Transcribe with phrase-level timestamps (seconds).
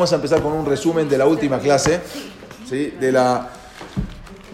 [0.00, 2.00] Vamos a empezar con un resumen de la última clase,
[2.66, 2.94] ¿sí?
[2.98, 3.50] de, la,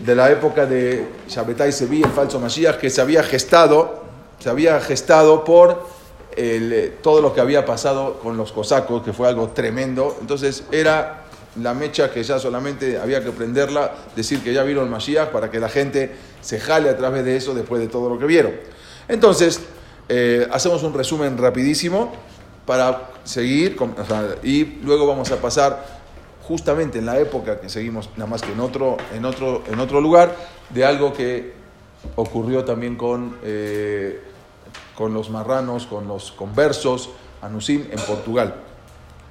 [0.05, 4.03] de la época de Shabbatai Sevi, el falso Mashiach, que se había gestado,
[4.41, 5.87] se había gestado por
[6.35, 10.17] el, todo lo que había pasado con los cosacos, que fue algo tremendo.
[10.21, 11.27] Entonces era
[11.63, 15.49] la mecha que ya solamente había que prenderla, decir que ya vino el Mashiach para
[15.49, 16.11] que la gente
[16.41, 18.53] se jale a través de eso después de todo lo que vieron.
[19.07, 19.61] Entonces,
[20.09, 22.13] eh, hacemos un resumen rapidísimo
[22.67, 23.77] para seguir
[24.43, 25.97] y luego vamos a pasar
[26.43, 30.01] justamente en la época que seguimos nada más que en otro, en otro, en otro
[30.01, 30.37] lugar
[30.71, 31.55] de algo que
[32.15, 34.21] ocurrió también con, eh,
[34.95, 37.11] con los marranos, con los conversos,
[37.43, 38.55] Anusim en Portugal.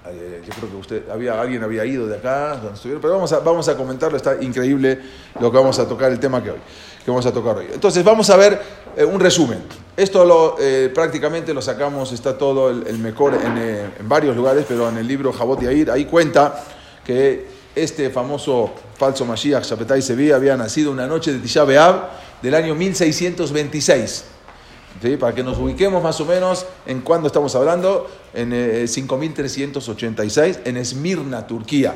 [0.08, 3.34] Eh, yo creo que usted, había, alguien había ido de acá, donde estuvieron, pero vamos
[3.34, 5.02] a, vamos a comentarlo, está increíble
[5.40, 6.60] lo que vamos a tocar, el tema que hoy,
[7.05, 7.68] que vamos a tocar hoy.
[7.72, 8.59] Entonces vamos a ver
[8.98, 9.59] eh, un resumen.
[9.96, 14.90] Esto lo, eh, prácticamente lo sacamos, está todo el, mejor en, en, varios lugares, pero
[14.90, 16.66] en el libro Jabot Yair, ahí cuenta
[17.05, 22.10] que este famoso falso Mashiach, Shapetai Sevi, había nacido una noche de Tisha B'Av
[22.41, 24.26] del año 1626.
[25.20, 31.46] Para que nos ubiquemos más o menos en cuándo estamos hablando, en 5386, en Esmirna,
[31.46, 31.96] Turquía.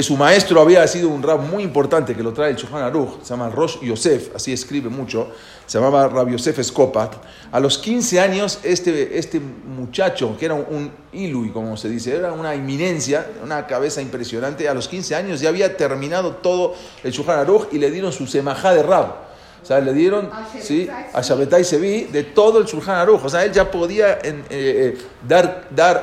[0.00, 3.28] Su maestro había sido un rab muy importante que lo trae el Shulchan Aruch, se
[3.28, 5.28] llama Rosh Yosef, así escribe mucho,
[5.66, 7.12] se llamaba Rab Yosef Skopat.
[7.52, 12.32] A los 15 años, este, este muchacho, que era un, ilui, como se dice, era
[12.32, 17.40] una eminencia, una cabeza impresionante, a los 15 años ya había terminado todo el Shulchan
[17.40, 19.32] Aruch y le dieron su semajá de rab.
[19.62, 20.88] O sea, le dieron ¿sí?
[21.12, 23.24] a Shabbatai Sevi de todo el Shulchan Aruch.
[23.24, 24.98] O sea, él ya podía eh, eh,
[25.28, 26.02] dar, dar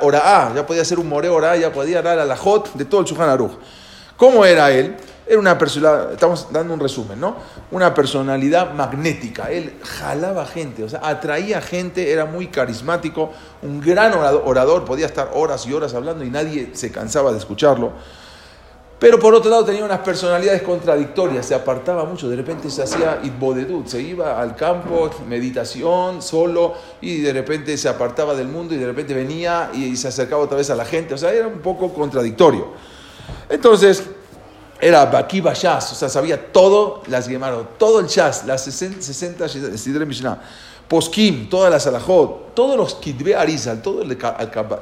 [0.56, 3.08] ya podía hacer un more orá, ya podía dar a la hot de todo el
[3.08, 3.52] Shulchan Aruch.
[4.20, 4.98] ¿Cómo era él?
[5.26, 7.38] Era una personalidad, estamos dando un resumen, ¿no?
[7.72, 9.50] Una personalidad magnética.
[9.50, 13.32] Él jalaba gente, o sea, atraía gente, era muy carismático,
[13.62, 17.94] un gran orador, podía estar horas y horas hablando y nadie se cansaba de escucharlo.
[19.00, 23.22] Pero por otro lado tenía unas personalidades contradictorias, se apartaba mucho, de repente se hacía
[23.24, 28.78] itbodedut, se iba al campo, meditación, solo, y de repente se apartaba del mundo y
[28.78, 31.60] de repente venía y se acercaba otra vez a la gente, o sea, era un
[31.60, 32.99] poco contradictorio.
[33.50, 34.04] Entonces,
[34.82, 40.06] era Baki Shas, o sea, sabía todo, las Gemaro, todo el Shas, las 60 Sidre
[40.06, 40.42] Mishnah,
[40.88, 44.18] Poskim, todas las Alajot, todos los Kidbe Arizal, todo el,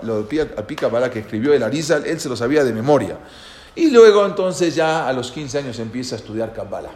[0.03, 3.17] lo de que escribió el Arizal, él se lo sabía de memoria.
[3.75, 6.91] Y luego entonces ya a los 15 años empieza a estudiar Kabbalah.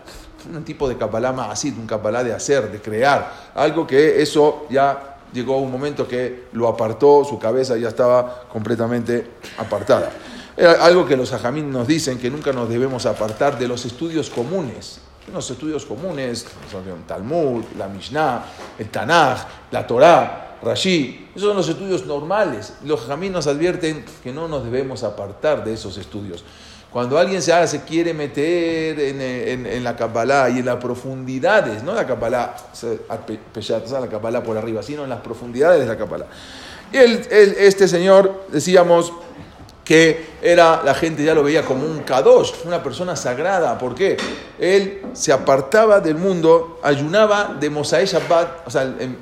[0.52, 3.52] Un tipo de Kabbalah más un Kabbalah de hacer, de crear.
[3.54, 8.44] Algo que eso ya llegó a un momento que lo apartó, su cabeza ya estaba
[8.52, 10.12] completamente apartada.
[10.58, 14.30] Era algo que los ajamín nos dicen que nunca nos debemos apartar de los estudios
[14.30, 15.00] comunes.
[15.32, 18.44] Los estudios comunes, el Talmud, la Mishnah,
[18.78, 22.74] el Tanaj, la Torah, Rashi, esos son los estudios normales.
[22.84, 26.44] Los ajamín nos advierten que no nos debemos apartar de esos estudios.
[26.92, 32.06] Cuando alguien se, se quiere meter en, la Kabbalah y en las profundidades, no la
[32.06, 32.54] Kabbalah,
[33.10, 36.26] la Kabbalah por arriba, sino en las profundidades de la Kabbalah.
[36.92, 39.14] Y este señor, decíamos,
[39.84, 43.78] que era, la gente ya lo veía como un kadosh, una persona sagrada.
[43.78, 44.16] ¿Por qué?
[44.60, 49.18] Él se apartaba del mundo, ayunaba de Mosae Shabbat, o sea, en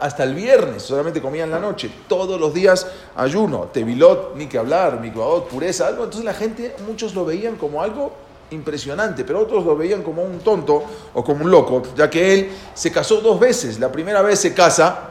[0.00, 2.86] hasta el viernes, solamente comía en la noche, todos los días
[3.16, 6.04] ayuno, tevilot, ni que hablar, mikvaot, pureza, algo.
[6.04, 8.12] Entonces la gente, muchos lo veían como algo
[8.50, 10.82] impresionante, pero otros lo veían como un tonto
[11.14, 13.78] o como un loco, ya que él se casó dos veces.
[13.78, 15.10] La primera vez se casa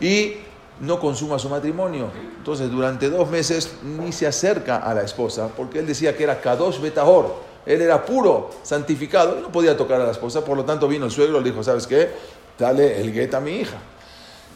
[0.00, 0.34] y
[0.80, 2.10] no consuma su matrimonio.
[2.36, 6.40] Entonces, durante dos meses ni se acerca a la esposa, porque él decía que era
[6.40, 7.34] Kadosh Betahor,
[7.66, 11.04] él era puro, santificado, y no podía tocar a la esposa, por lo tanto vino
[11.04, 12.10] el suegro y le dijo, ¿sabes qué?
[12.58, 13.76] Dale el gueta a mi hija.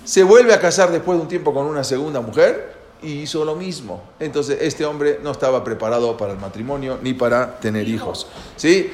[0.04, 2.72] Se vuelve a casar después de un tiempo con una segunda mujer
[3.02, 4.02] y hizo lo mismo.
[4.18, 8.26] Entonces, este hombre no estaba preparado para el matrimonio ni para tener hijos.
[8.56, 8.90] ¿Sí?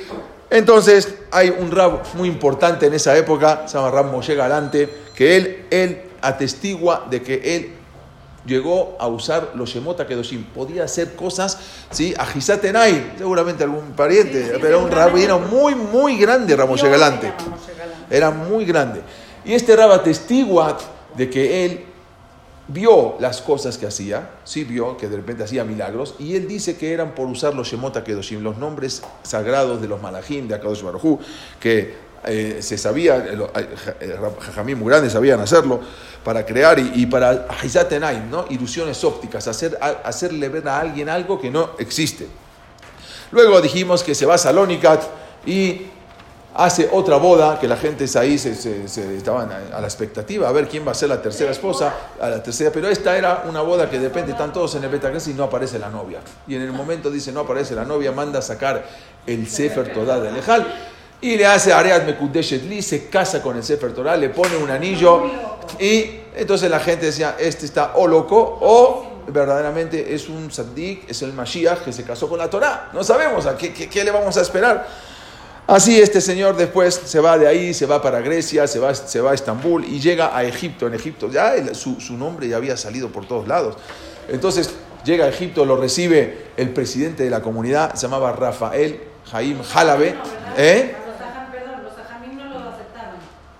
[0.50, 5.37] Entonces, hay un rab muy importante en esa época, se llama Rab Moshe Galante, que
[5.37, 7.73] él, él atestigua de que él
[8.49, 10.45] llegó a usar los Shemot Kedoshim.
[10.45, 11.59] Podía hacer cosas,
[11.91, 12.15] ¿sí?
[12.16, 17.33] Ajisatenay, seguramente algún pariente, pero un rabino muy, muy grande, Ramos Galante.
[18.10, 19.03] Era muy grande.
[19.45, 20.77] Y este rab atestigua
[21.16, 21.84] de que él
[22.69, 26.77] vio las cosas que hacía, sí vio que de repente hacía milagros, y él dice
[26.77, 30.83] que eran por usar los Shemot Kedoshim, los nombres sagrados de los Malachim de Akadosh
[30.83, 31.21] Baruj
[31.60, 33.24] que eh, se sabía,
[34.41, 35.80] Jajamín muy grandes sabían hacerlo,
[36.24, 37.47] para crear y, para
[38.30, 38.44] ¿no?
[38.50, 42.26] ilusiones ópticas, hacer, hacerle ver a alguien algo que no existe.
[43.30, 44.98] Luego dijimos que se va a Salónica
[45.47, 45.86] y
[46.54, 50.53] hace otra boda, que la gente es ahí, se, se, estaban a, la expectativa, a
[50.53, 53.88] ver quién va a ser la tercera esposa, la tercera, pero esta era una boda
[53.88, 56.20] que depende, están todos en el Betacres y no aparece la novia.
[56.48, 58.84] Y en el momento dice, no aparece la novia, manda a sacar
[59.26, 60.66] el Sefer Todá de Alejal
[61.20, 64.70] y le hace Ariad Mekudeshet Li, se casa con el Sefer Torah, le pone un
[64.70, 65.24] anillo
[65.78, 71.22] y entonces la gente decía, este está o loco o verdaderamente es un saddik, es
[71.22, 72.91] el Mashiach que se casó con la Torah.
[72.92, 74.86] No sabemos a qué, qué, le vamos a esperar.
[75.66, 79.20] Así este señor después se va de ahí, se va para Grecia, se va, se
[79.20, 80.86] va a Estambul y llega a Egipto.
[80.86, 83.76] En Egipto ya su, su nombre ya había salido por todos lados.
[84.28, 84.70] Entonces
[85.04, 89.00] llega a Egipto, lo recibe el presidente de la comunidad, se llamaba Rafael
[89.30, 90.15] Jaim Jalabe.
[90.56, 90.94] ¿Eh?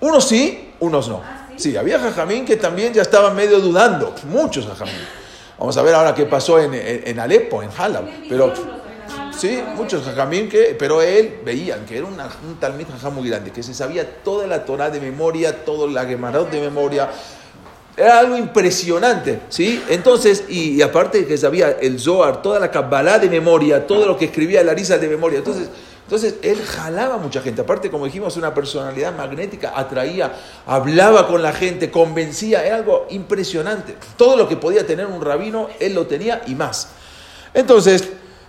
[0.09, 1.21] Unos sí, unos no.
[1.23, 4.95] Ah, sí, había jajamín que también ya estaban medio dudando, muchos jajamín.
[5.59, 8.05] Vamos a ver ahora qué pasó en, en, Alepo, en Halab.
[8.27, 8.55] Pero,
[9.37, 13.63] sí, muchos jajamín que, pero él veían que era un talmid jajam muy grande, que
[13.63, 17.11] se sabía toda la Torah de memoria, todo la Gemarot de memoria.
[17.95, 19.83] Era algo impresionante, ¿sí?
[19.91, 24.25] Entonces, y, aparte que sabía el Zohar, toda la Kabbalah de memoria, todo lo que
[24.25, 25.41] escribía Larisa de memoria.
[25.41, 25.69] Entonces,
[26.09, 27.61] entonces él jalaba a mucha gente.
[27.61, 30.33] Aparte, como dijimos, una personalidad magnética, atraía,
[30.65, 33.95] hablaba con la gente, convencía, era algo impresionante.
[34.17, 36.89] Todo lo que podía tener un rabino, él lo tenía y más.
[37.53, 38.09] Entonces,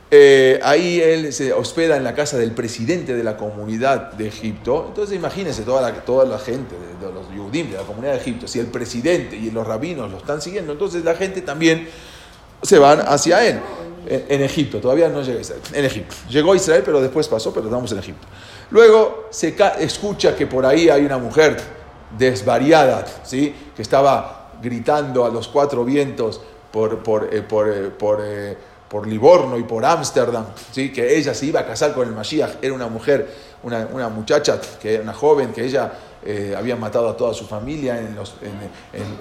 [0.09, 4.85] eh, ahí él se hospeda en la casa del presidente de la comunidad de Egipto.
[4.88, 8.47] Entonces imagínense toda la, toda la gente de, los Yudim, de la comunidad de Egipto,
[8.47, 11.89] si el presidente y los rabinos lo están siguiendo, entonces la gente también
[12.61, 13.59] se van hacia él
[14.09, 16.15] en, Egipto, todavía no llega a Israel, en Egipto.
[16.29, 18.27] Llegó a Israel, pero después pasó, pero estamos en Egipto.
[18.71, 21.57] Luego se escucha que por ahí hay una mujer
[22.17, 23.53] desvariada, ¿sí?
[23.75, 26.41] que estaba gritando a los cuatro vientos
[26.71, 28.57] por, por, eh, por, eh, por, eh,
[28.89, 30.91] por Livorno y por Ámsterdam, ¿sí?
[30.91, 33.27] que ella se iba a casar con el Mashiach, era una mujer,
[33.61, 35.94] una, una muchacha, que una joven, que ella
[36.57, 38.35] había matado a toda su familia en los,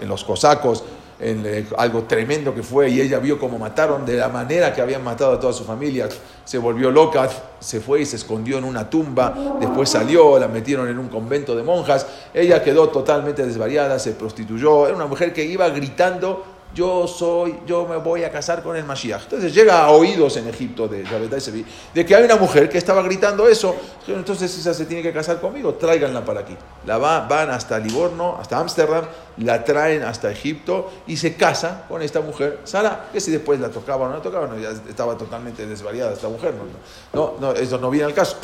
[0.01, 0.83] en los cosacos,
[1.21, 4.81] en eh, algo tremendo que fue y ella vio cómo mataron de la manera que
[4.81, 6.09] habían matado a toda su familia.
[6.45, 7.29] Se volvió loca,
[7.59, 11.55] se fue y se escondió en una tumba, después salió, la metieron en un convento
[11.57, 17.09] de monjas, ella quedó totalmente desvariada, se prostituyó, era una mujer que iba gritando yo
[17.09, 19.25] soy, yo me voy a casar con el Mashiach.
[19.25, 23.03] Entonces llega a oídos en Egipto de Sevi de que hay una mujer que estaba
[23.03, 23.75] gritando eso,
[24.07, 26.57] entonces esa se tiene que casar conmigo, tráiganla para aquí.
[26.87, 29.05] La van hasta Livorno, hasta Ámsterdam,
[29.39, 33.71] la traen hasta Egipto y se casa con esta mujer, Sara, que si después la
[33.71, 36.55] tocaba o no la tocaba, no, ya estaba totalmente desvariada esta mujer,
[37.13, 38.37] no, no, eso no viene al caso.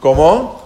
[0.00, 0.57] ¿Cómo?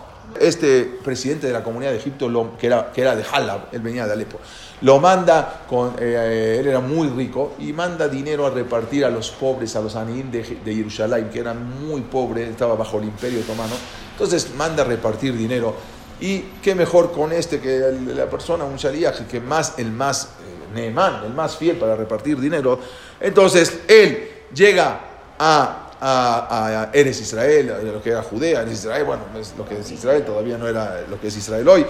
[0.43, 2.29] Este presidente de la comunidad de Egipto,
[2.59, 4.39] que, era, que era de Halab, él venía de Alepo,
[4.83, 9.31] lo manda, con, eh, él era muy rico, y manda dinero a repartir a los
[9.31, 13.41] pobres, a los anín de, de Jerusalén, que eran muy pobres, estaba bajo el imperio
[13.41, 13.75] otomano.
[14.13, 15.75] Entonces manda a repartir dinero.
[16.21, 17.81] Y qué mejor con este que
[18.15, 20.31] la persona, un shaliach, que más, el más
[20.77, 22.79] eh, el más fiel para repartir dinero.
[23.21, 25.01] Entonces él llega
[25.39, 29.91] a a, Eres Israel, lo que era Judea, Eres Israel, bueno, es lo que es
[29.91, 31.87] Israel, todavía no era lo que es Israel hoy.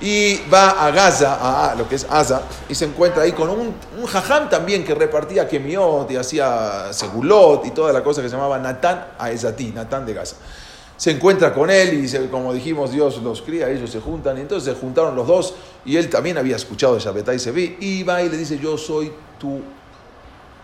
[0.00, 3.74] Y va a Gaza, a lo que es Gaza, y se encuentra ahí con un,
[3.98, 8.34] un jajam también que repartía kemiot y hacía segulot y toda la cosa que se
[8.34, 10.36] llamaba Natán a Esatí, Natán de Gaza.
[10.96, 14.74] Se encuentra con él y como dijimos, Dios los cría, ellos se juntan, y entonces
[14.74, 18.28] se juntaron los dos, y él también había escuchado de Shabbatai Sevi, y va y
[18.28, 19.62] le dice, yo soy tu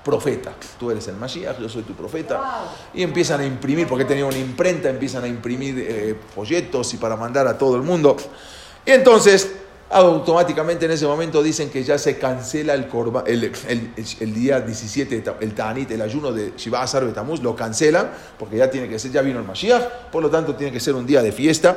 [0.04, 0.52] profeta.
[0.78, 2.64] Tú eres el Mashiach, yo soy tu profeta.
[2.94, 7.16] Y empiezan a imprimir, porque tenía una imprenta, empiezan a imprimir eh, folletos y para
[7.16, 8.16] mandar a todo el mundo.
[8.84, 9.50] Y entonces,
[9.90, 12.88] automáticamente en ese momento dicen que ya se cancela el,
[13.26, 18.70] el, día 17, el Ta'anit, el ayuno de Shiva Asar Betamuz, lo cancelan, porque ya
[18.70, 21.22] tiene que ser, ya vino el Mashiach, por lo tanto tiene que ser un día
[21.22, 21.76] de fiesta.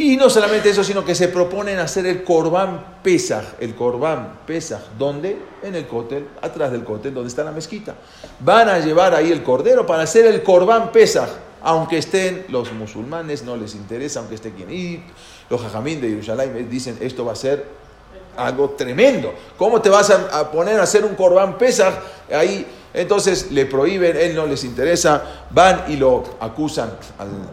[0.00, 3.44] Y no solamente eso, sino que se proponen hacer el Corbán Pesach.
[3.60, 5.36] El Corbán Pesach, ¿dónde?
[5.62, 7.96] En el cótel, atrás del cótel, donde está la mezquita.
[8.40, 11.28] Van a llevar ahí el cordero para hacer el Corbán Pesach.
[11.60, 14.72] Aunque estén los musulmanes, no les interesa, aunque esté quien.
[14.72, 15.04] Y
[15.50, 17.66] los jajamín de Jerusalén dicen, esto va a ser
[18.38, 19.34] algo tremendo.
[19.58, 21.92] ¿Cómo te vas a, poner a hacer un Corbán Pesach
[22.32, 22.66] ahí?
[22.92, 26.90] Entonces le prohíben, él no les interesa, van y lo acusan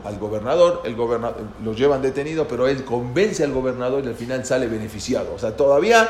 [0.04, 4.46] al, gobernador, el gobernador, lo llevan detenido, pero él convence al gobernador y al final
[4.46, 5.34] sale beneficiado.
[5.36, 6.10] O sea, todavía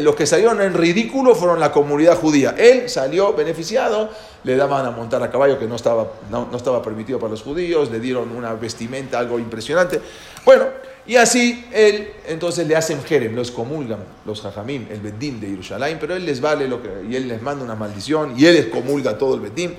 [0.00, 2.54] los que salieron en ridículo fueron la comunidad judía.
[2.56, 4.10] Él salió beneficiado,
[4.44, 7.90] le daban a montar a caballo que no estaba, no, estaba permitido para los judíos,
[7.90, 10.00] le dieron una vestimenta, algo impresionante.
[10.44, 10.66] Bueno,
[11.06, 15.98] y así él, entonces le hacen jerem, los comulgan, los jajamim, el bedim de Jerusalén,
[16.00, 19.18] pero él les vale lo que, y él les manda una maldición, y él excomulga
[19.18, 19.74] todo el bedim.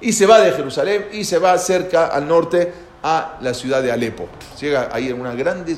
[0.00, 3.92] y se va de Jerusalén y se va cerca al norte a la ciudad de
[3.92, 4.28] Alepo.
[4.60, 5.76] Llega ahí en una, grande,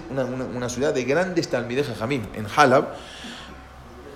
[0.55, 2.95] una, ciudad de grandes talmides Jajamim, en Halab,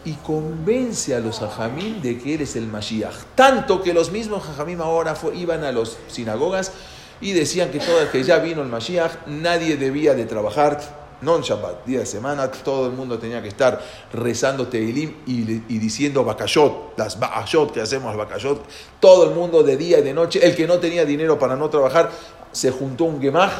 [0.04, 3.14] y convence a los Jajamim de que él es el Mashiach.
[3.34, 6.72] Tanto que los mismos Jajamim ahora iban a las sinagogas
[7.20, 10.80] y decían que, todo, que ya vino el Mashiach, nadie debía de trabajar,
[11.22, 13.80] no en Shabbat, día de semana, todo el mundo tenía que estar
[14.12, 15.44] rezando Teilim y,
[15.78, 18.64] diciendo Bakashot, las Bakashot que hacemos, Bakashot,
[18.98, 21.70] todo el mundo de día y de noche, el que no tenía dinero para no
[21.70, 22.10] trabajar,
[22.50, 23.52] se juntó un Gemach,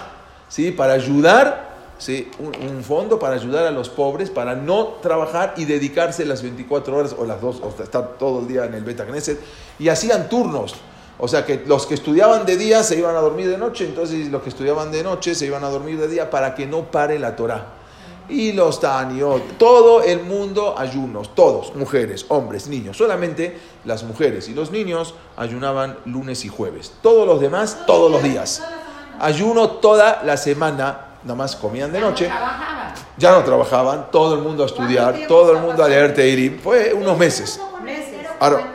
[0.49, 0.72] ¿sí?
[0.72, 1.71] Para ayudar,
[2.38, 7.14] Un, fondo para ayudar a los pobres, para no trabajar y dedicarse las 24 horas
[7.16, 9.38] o las dos, o estar todo el día en el Beta Knesset,
[9.78, 10.75] y hacían turnos.
[11.18, 14.28] O sea que los que estudiaban de día se iban a dormir de noche, entonces
[14.28, 17.18] los que estudiaban de noche se iban a dormir de día para que no pare
[17.18, 17.66] la Torah.
[18.28, 22.97] Y los Taniot, todo el mundo ayunos, todos, mujeres, hombres, niños.
[22.97, 26.94] Solamente las mujeres y los niños ayunaban lunes y jueves.
[27.02, 28.62] Todos los demás, todos los días.
[29.21, 32.30] Ayuno toda la semana, nada más comían de noche.
[33.16, 36.58] Ya no trabajaban, todo el mundo a estudiar, todo el mundo a leer Teirim.
[36.58, 37.60] Fue unos meses.
[38.40, 38.72] Ahora,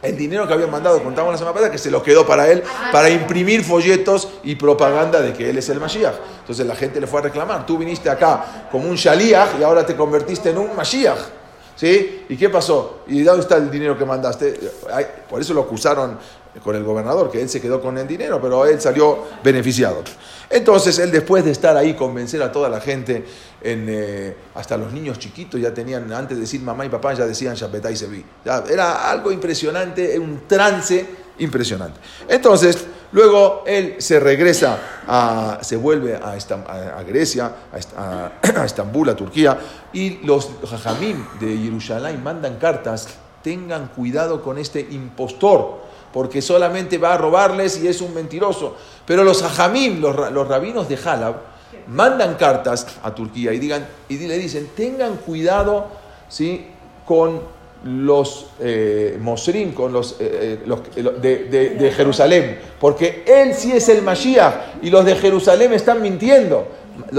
[0.00, 2.62] el dinero que habían mandado, contamos la semana pasada, que se lo quedó para él,
[2.92, 6.14] para imprimir folletos y propaganda de que él es el Mashiach.
[6.40, 9.84] Entonces la gente le fue a reclamar, tú viniste acá como un Shaliach y ahora
[9.84, 11.37] te convertiste en un Mashiach.
[11.78, 12.24] ¿Sí?
[12.28, 13.02] ¿Y qué pasó?
[13.06, 14.58] ¿Y dónde está el dinero que mandaste?
[15.30, 16.18] Por eso lo acusaron
[16.64, 20.02] con el gobernador, que él se quedó con el dinero, pero él salió beneficiado.
[20.50, 23.24] Entonces él después de estar ahí, convencer a toda la gente,
[23.62, 27.24] en, eh, hasta los niños chiquitos ya tenían, antes de decir mamá y papá, ya
[27.24, 28.24] decían Shapetá y Sevi.
[28.68, 31.06] Era algo impresionante, un trance
[31.38, 32.00] impresionante.
[32.28, 32.76] Entonces,
[33.12, 37.52] luego él se regresa, a, se vuelve a, a, Grecia,
[37.96, 39.58] a, Estambul, a Turquía,
[39.92, 43.08] y los jajamim de Jerusalén mandan cartas,
[43.42, 48.76] tengan cuidado con este impostor porque solamente va a robarles y es un mentiroso.
[49.06, 51.36] Pero los hajamim, los, rabinos de Halab,
[51.88, 55.86] mandan cartas a Turquía y, digan, y le dicen, tengan cuidado
[56.28, 56.66] ¿sí?
[57.06, 57.40] con
[57.84, 60.60] los eh, Mosrim, con los, eh,
[60.96, 66.66] eh, de, Jerusalén, porque él sí es el Mashiach y los de Jerusalén están mintiendo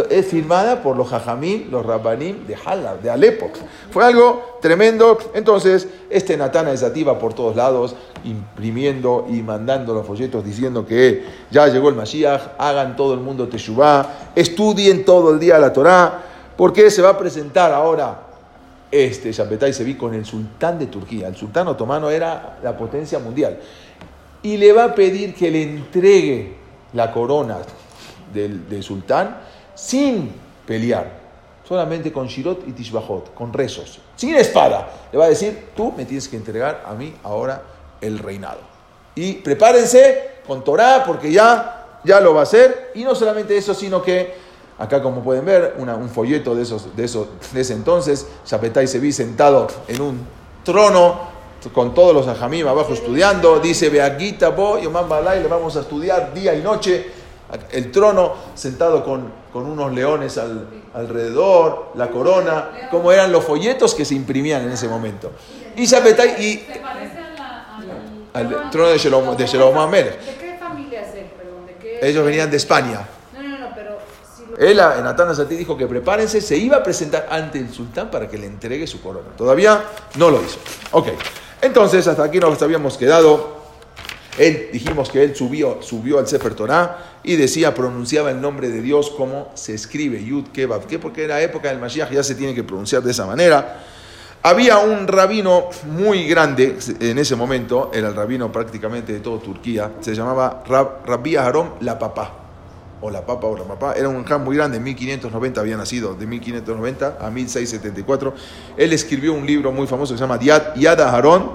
[0.09, 3.49] es firmada por los Jajamín, los Rabbanim de Halab, de Alepo.
[3.91, 5.17] Fue algo tremendo.
[5.33, 11.67] Entonces, este Natana desativa por todos lados, imprimiendo y mandando los folletos diciendo que ya
[11.67, 16.23] llegó el Mashiach, hagan todo el mundo Teshuvah, estudien todo el día la Torah,
[16.57, 18.28] porque se va a presentar ahora
[18.91, 21.27] este Shabbatai vi con el sultán de Turquía.
[21.27, 23.59] El sultán otomano era la potencia mundial.
[24.41, 26.53] Y le va a pedir que le entregue
[26.93, 27.57] la corona
[28.33, 29.37] del, sultán
[29.75, 30.31] sin
[30.65, 31.19] pelear,
[31.67, 34.89] solamente con Shirot y Tishbahot, con rezos, sin espada.
[35.11, 37.61] Le va a decir, tú me tienes que entregar a mí ahora
[38.01, 38.61] el reinado.
[39.15, 42.91] Y prepárense con Torah porque ya, ya lo va a hacer.
[42.95, 44.48] Y no solamente eso, sino que
[44.79, 48.99] acá como pueden ver, un folleto de, esos, de, esos, de ese entonces, Shapetai se
[48.99, 50.19] vi sentado en un
[50.63, 51.29] trono
[51.73, 56.33] con todos los ajamim abajo estudiando, dice, Beaguita, Bo, Yomam Balay, le vamos a estudiar
[56.33, 57.11] día y noche
[57.71, 63.93] el trono sentado con, con unos leones al, alrededor, la corona, como eran los folletos
[63.95, 65.31] que se imprimían en ese momento.
[65.75, 66.67] Y Shabetai y
[68.33, 68.99] al trono de
[70.25, 71.25] ¿De qué familia es él?
[72.01, 73.05] Ellos venían de España.
[73.33, 73.97] No, no, no, pero...
[74.59, 78.37] Él, en Natán dijo que prepárense, se iba a presentar ante el sultán para que
[78.37, 79.29] le entregue su corona.
[79.37, 79.85] Todavía
[80.17, 80.59] no lo hizo.
[80.91, 81.07] Ok,
[81.61, 83.57] entonces hasta aquí nos habíamos quedado.
[84.37, 88.81] Él, dijimos que él subió, subió al Sefer Torah y decía, pronunciaba el nombre de
[88.81, 90.99] Dios como se escribe, Yud Kebab, ¿qué?
[90.99, 93.85] Porque en la época del Mashiach ya se tiene que pronunciar de esa manera.
[94.43, 99.91] Había un rabino muy grande en ese momento, era el rabino prácticamente de toda Turquía,
[100.01, 102.48] se llamaba Rab, Rabbi Aharon la Papá,
[103.01, 106.15] o la Papa o la Papá, era un jam muy grande, en 1590 había nacido,
[106.15, 108.33] de 1590 a 1674.
[108.77, 111.51] Él escribió un libro muy famoso que se llama Yad, Yad Aharon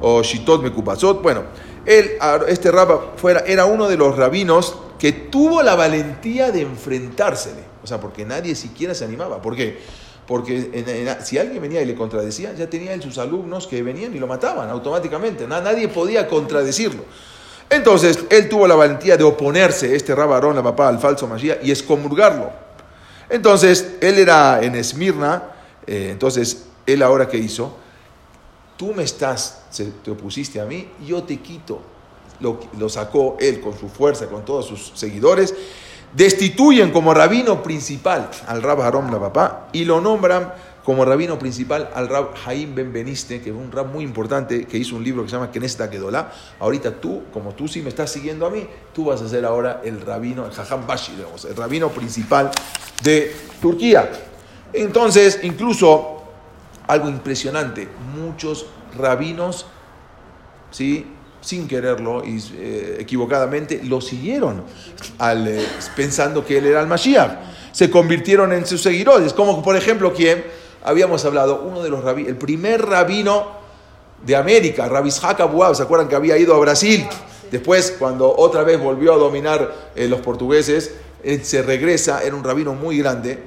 [0.00, 1.22] o Shitot Mekupazot.
[1.22, 1.44] Bueno,
[1.84, 2.12] él,
[2.48, 7.76] este rab fuera, era uno de los rabinos que tuvo la valentía de enfrentársele.
[7.82, 9.40] O sea, porque nadie siquiera se animaba.
[9.40, 9.78] ¿Por qué?
[10.26, 14.18] Porque si alguien venía y le contradecía, ya tenía en sus alumnos que venían y
[14.18, 15.46] lo mataban automáticamente.
[15.46, 17.04] Nadie podía contradecirlo.
[17.68, 21.70] Entonces, él tuvo la valentía de oponerse, este rabarón, la papá, al falso Mashiach, y
[21.70, 22.50] excomulgarlo.
[23.28, 25.42] Entonces, él era en Esmirna,
[25.86, 27.76] eh, entonces, él ahora qué hizo?
[28.76, 29.62] Tú me estás,
[30.04, 31.80] te opusiste a mí, yo te quito
[32.40, 35.54] lo, sacó él con su fuerza, con todos sus seguidores,
[36.12, 40.52] destituyen como rabino principal al Rab Harom la papá y lo nombran
[40.86, 44.78] como rabino principal al Rab Haim Ben Beniste, que es un rab muy importante, que
[44.78, 46.30] hizo un libro que se llama Kenesta Kedolá.
[46.60, 48.64] Ahorita tú, como tú sí me estás siguiendo a mí,
[48.94, 52.52] tú vas a ser ahora el rabino, el Jajam Bashi, digamos, el rabino principal
[53.02, 54.12] de Turquía.
[54.72, 56.22] Entonces, incluso,
[56.86, 58.66] algo impresionante, muchos
[58.96, 59.66] rabinos,
[60.70, 61.04] ¿sí?
[61.40, 64.62] sin quererlo y eh, equivocadamente, lo siguieron
[65.18, 65.66] al, eh,
[65.96, 67.38] pensando que él era el Mashiach.
[67.72, 70.55] Se convirtieron en sus seguidores, como por ejemplo, ¿quién?
[70.86, 73.56] Habíamos hablado, uno de los rabinos, el primer rabino
[74.24, 75.38] de América, Rabbi Ishaq
[75.74, 77.06] ¿se acuerdan que había ido a Brasil?
[77.50, 82.44] Después, cuando otra vez volvió a dominar eh, los portugueses, él se regresa, era un
[82.44, 83.42] rabino muy grande,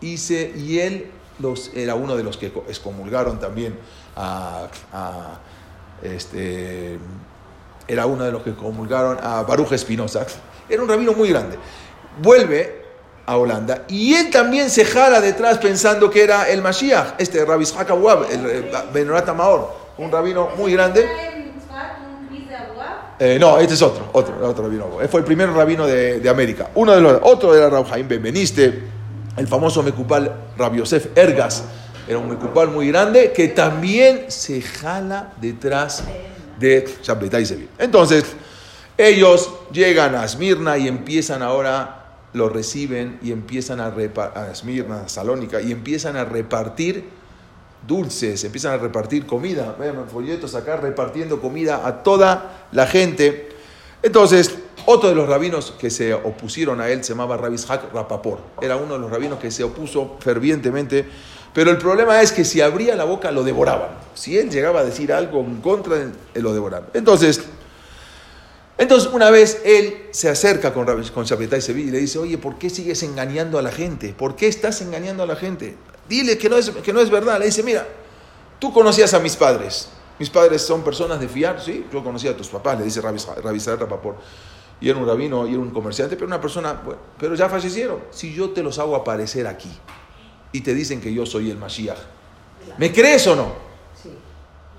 [0.00, 3.78] y, se, y él los, era uno de los que excomulgaron también
[4.16, 5.40] a, a
[6.02, 6.98] este,
[7.88, 10.26] era uno de los que comulgaron a Baruch Espinosa.
[10.68, 11.58] Era un rabino muy grande.
[12.22, 12.83] Vuelve
[13.26, 17.64] a Holanda y él también se jala detrás pensando que era el Mashiach, este Rabbi
[17.64, 17.88] Ishaq
[18.30, 21.08] el Benorat Maor, un rabino muy grande.
[23.18, 24.88] Eh, no, este es otro, otro, otro rabino.
[25.08, 26.70] Fue el primer rabino de, América.
[26.74, 28.82] Uno de los, otro era Rav Jaim Benveniste,
[29.36, 31.64] el famoso Mecupal Rabbi Yosef Ergas,
[32.08, 36.02] era un Mecupal muy grande que también se jala detrás
[36.58, 37.70] de Shabbatai Sevilla.
[37.78, 38.24] Entonces,
[38.98, 42.03] ellos llegan a Esmirna y empiezan ahora,
[42.34, 47.04] lo reciben y empiezan a, a Esmirna, Salónica, y empiezan a repartir
[47.86, 49.74] dulces, empiezan a repartir comida.
[49.78, 53.48] Vean folletos acá repartiendo comida a toda la gente.
[54.02, 58.40] Entonces, otro de los rabinos que se opusieron a él se llamaba Rabishak Rapapor.
[58.60, 61.06] Era uno de los rabinos que se opuso fervientemente
[61.54, 63.90] pero el problema es que si abría la boca lo devoraban.
[64.14, 66.88] Si él llegaba a decir algo en contra, él lo devoraban.
[66.94, 67.42] Entonces,
[68.78, 72.58] entonces una vez él se acerca con, con y Sevilla y le dice, oye, ¿por
[72.58, 74.14] qué sigues engañando a la gente?
[74.16, 75.76] ¿Por qué estás engañando a la gente?
[76.08, 77.38] Dile que no es, que no es verdad.
[77.38, 77.86] Le dice, mira,
[78.58, 79.88] tú conocías a mis padres.
[80.18, 81.86] Mis padres son personas de fiar, ¿sí?
[81.92, 84.16] Yo conocía a tus papás, le dice Rabisar Rapapor.
[84.80, 88.00] Y era un rabino y era un comerciante, pero una persona, bueno, pero ya fallecieron.
[88.10, 89.70] Si yo te los hago aparecer aquí,
[90.54, 91.98] y te dicen que yo soy el Mashiach.
[92.78, 93.52] ¿Me crees o no?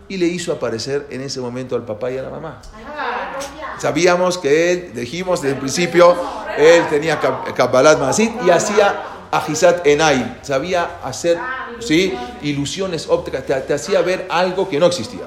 [0.08, 2.62] Y le hizo aparecer en ese momento al papá y a la mamá.
[3.80, 6.16] Sabíamos que él, dijimos desde el principio,
[6.58, 10.40] él tenía Kabbalat Masit y hacía Ajizat Enay.
[10.42, 11.38] Sabía hacer
[11.80, 12.14] ¿sí?
[12.42, 15.22] ilusiones ópticas, te, hacía ver algo que no existía.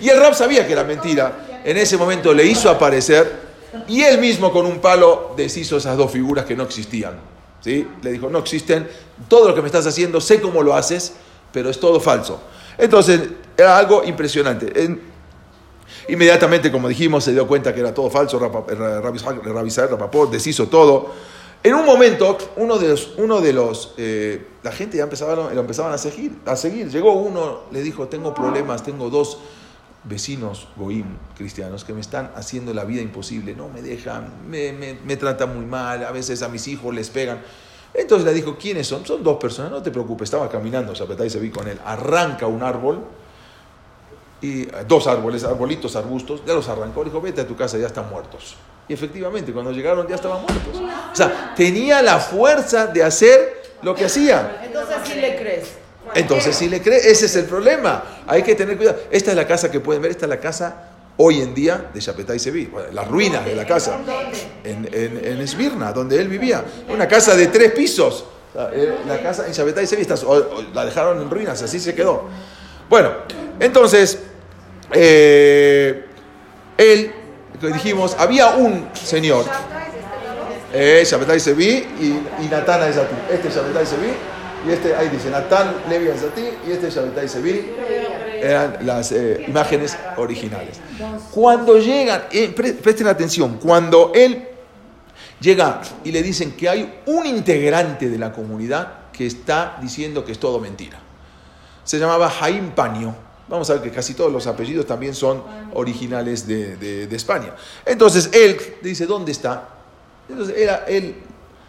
[0.00, 1.60] Y el rap sabía que era mentira.
[1.64, 3.40] En ese momento le hizo aparecer
[3.86, 7.14] y él mismo con un palo deshizo esas dos figuras que no existían.
[7.60, 7.86] ¿sí?
[8.02, 8.88] Le dijo, no existen,
[9.28, 11.12] todo lo que me estás haciendo, sé cómo lo haces,
[11.52, 12.40] pero es todo falso.
[12.76, 13.20] Entonces,
[13.56, 14.72] era algo impresionante.
[16.08, 21.10] Inmediatamente, como dijimos, se dio cuenta que era todo falso, Rabizar, Rapaport, deshizo todo.
[21.64, 25.60] En un momento, uno de los, uno de los eh, la gente ya empezaba, lo
[25.60, 26.90] empezaban a seguir, a seguir.
[26.90, 29.38] Llegó uno, le dijo, tengo problemas, tengo dos
[30.04, 31.04] vecinos goim
[31.36, 35.64] cristianos que me están haciendo la vida imposible, no me dejan, me, me, tratan muy
[35.64, 37.40] mal, a veces a mis hijos les pegan.
[37.94, 39.04] Entonces le dijo, ¿quiénes son?
[39.04, 42.62] Son dos personas, no te preocupes, estaba caminando, y se vi con él, arranca un
[42.62, 43.04] árbol,
[44.42, 47.86] y dos árboles, arbolitos, arbustos, ya los arrancó, le dijo, vete a tu casa, ya
[47.86, 48.56] están muertos.
[48.88, 50.82] Y efectivamente, cuando llegaron ya estaban muertos.
[51.12, 54.60] O sea, tenía la fuerza de hacer lo que hacía.
[54.64, 55.82] Entonces sí le crees.
[56.14, 58.02] Entonces, si le cree, ese es el problema.
[58.26, 58.98] Hay que tener cuidado.
[59.10, 62.00] Esta es la casa que pueden ver, esta es la casa hoy en día de
[62.00, 63.98] Chapetá y Seví, las ruinas de la casa,
[64.64, 66.64] en, en, Esmirna, donde él vivía.
[66.88, 68.24] Una casa de tres pisos.
[69.06, 70.06] La casa en Chapetá y Seví
[70.74, 72.24] la dejaron en ruinas, así se quedó.
[72.88, 73.10] Bueno,
[73.60, 74.18] entonces,
[74.94, 76.06] eh,
[76.76, 77.12] él,
[77.60, 79.44] dijimos, había un señor,
[80.72, 82.96] eh, y Seví y, y Natana es
[83.30, 84.12] Este es Shabetá y Seví
[84.66, 87.64] y este, ahí dice, Natán Levi Azati y este Shabbatai Sevi,
[88.40, 90.80] eran las eh, imágenes originales.
[91.32, 94.48] Cuando llegan, eh, presten atención, cuando él
[95.40, 100.32] llega y le dicen que hay un integrante de la comunidad que está diciendo que
[100.32, 100.98] es todo mentira.
[101.84, 103.14] Se llamaba Jaim Paño.
[103.52, 105.42] Vamos a ver que casi todos los apellidos también son
[105.74, 107.54] originales de, España.
[107.84, 109.68] Entonces él dice, ¿dónde está?
[110.26, 110.56] Entonces
[110.88, 111.14] él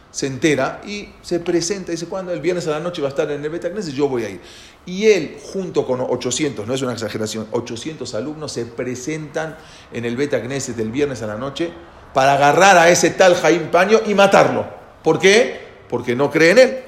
[0.09, 3.29] se entera y se presenta, dice, cuando el viernes a la noche va a estar
[3.29, 4.39] en el Betacneses, yo voy a ir.
[4.85, 9.57] Y él, junto con 800, no es una exageración, 800 alumnos se presentan
[9.91, 11.69] en el Betacneses del viernes a la noche
[12.13, 14.65] para agarrar a ese tal Jaim Paño y matarlo.
[15.03, 15.59] ¿Por qué?
[15.89, 16.83] Porque no cree en él.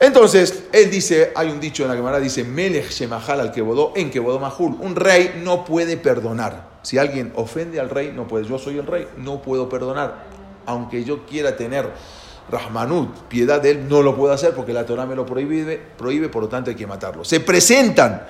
[0.00, 4.10] Entonces, él dice, hay un dicho en la Gemara, dice, Melech Shemahal al Kebodó, en
[4.10, 4.76] Kebodó Mahul.
[4.80, 6.68] Un rey no puede perdonar.
[6.82, 8.44] Si alguien ofende al rey, no puede.
[8.44, 10.26] Yo soy el rey, no puedo perdonar.
[10.66, 11.90] Aunque yo quiera tener
[12.50, 16.28] Rahmanut, piedad de él, no lo puedo hacer porque la Torah me lo prohíbe, prohíbe,
[16.28, 17.24] por lo tanto hay que matarlo.
[17.24, 18.22] Se presentan.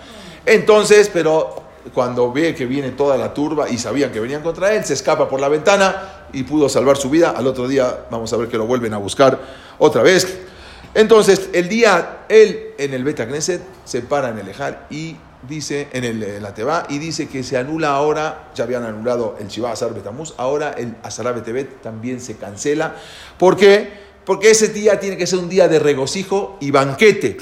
[0.47, 4.85] Entonces, pero cuando ve que viene toda la turba y sabían que venían contra él,
[4.85, 7.35] se escapa por la ventana y pudo salvar su vida.
[7.37, 9.39] Al otro día vamos a ver que lo vuelven a buscar
[9.79, 10.48] otra vez.
[10.95, 15.89] Entonces, el día, él en el Beta Knesset se para en el Ejal y dice,
[15.93, 16.47] en, el, en
[16.89, 20.97] y dice que se anula ahora, ya habían anulado el Shiva Azar Betamuz, ahora el
[21.03, 22.97] Azar Betebet también se cancela.
[23.39, 24.09] ¿Por qué?
[24.25, 27.37] Porque ese día tiene que ser un día de regocijo y banquete.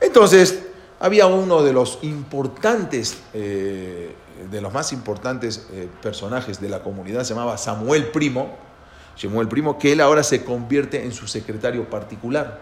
[0.00, 0.60] Entonces,
[1.00, 4.14] había uno de los importantes, eh,
[4.50, 8.65] de los más importantes eh, personajes de la comunidad, se llamaba Samuel Primo,
[9.16, 12.60] Samuel Primo, que él ahora se convierte en su secretario particular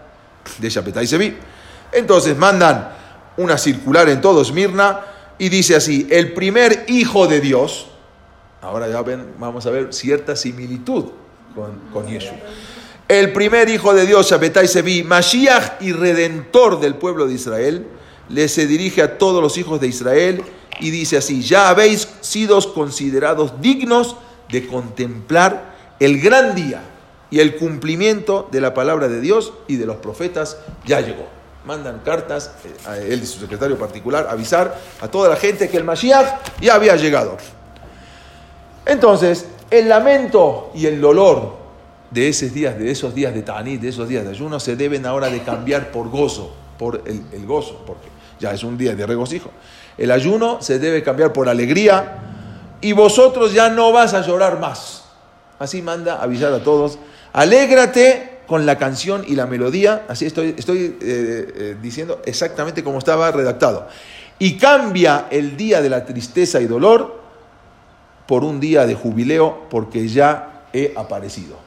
[0.57, 1.35] de Shapetai Sevi.
[1.91, 2.91] Entonces mandan
[3.37, 5.01] una circular en todo Esmirna
[5.37, 7.87] y dice así, el primer hijo de Dios,
[8.61, 11.05] ahora ya ven, vamos a ver cierta similitud
[11.53, 12.37] con, con Yeshua.
[13.07, 17.85] El primer hijo de Dios, Shapetai Sevi, Mashiach y redentor del pueblo de Israel,
[18.29, 20.43] le se dirige a todos los hijos de Israel
[20.79, 24.15] y dice así, ya habéis sido considerados dignos
[24.49, 26.81] de contemplar el gran día
[27.29, 31.27] y el cumplimiento de la palabra de Dios y de los profetas ya llegó.
[31.65, 35.77] Mandan cartas eh, a él y su secretario particular avisar a toda la gente que
[35.77, 37.37] el Mashiach ya había llegado.
[38.85, 41.55] Entonces, el lamento y el dolor
[42.11, 45.05] de esos días, de esos días de Tanit, de esos días de ayuno, se deben
[45.07, 48.07] ahora de cambiar por gozo, por el, el gozo, porque
[48.39, 49.49] ya es un día de regocijo.
[49.97, 52.19] El ayuno se debe cambiar por alegría
[52.79, 55.04] y vosotros ya no vas a llorar más.
[55.59, 56.99] Así manda avisar a todos.
[57.33, 60.05] Alégrate con la canción y la melodía.
[60.07, 63.87] Así estoy, estoy eh, eh, diciendo exactamente como estaba redactado.
[64.37, 67.21] Y cambia el día de la tristeza y dolor
[68.27, 71.64] por un día de jubileo porque ya he aparecido.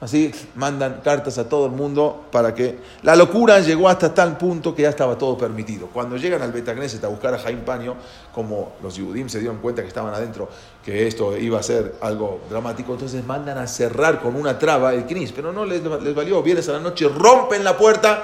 [0.00, 4.72] Así mandan cartas a todo el mundo para que la locura llegó hasta tal punto
[4.72, 5.88] que ya estaba todo permitido.
[5.88, 7.96] Cuando llegan al Betagneset a buscar a Jaime Paño,
[8.32, 10.48] como los Yudim se dieron cuenta que estaban adentro,
[10.84, 15.04] que esto iba a ser algo dramático, entonces mandan a cerrar con una traba el
[15.04, 16.44] Knis, pero no les, les valió.
[16.44, 18.22] Viernes a la noche rompen la puerta,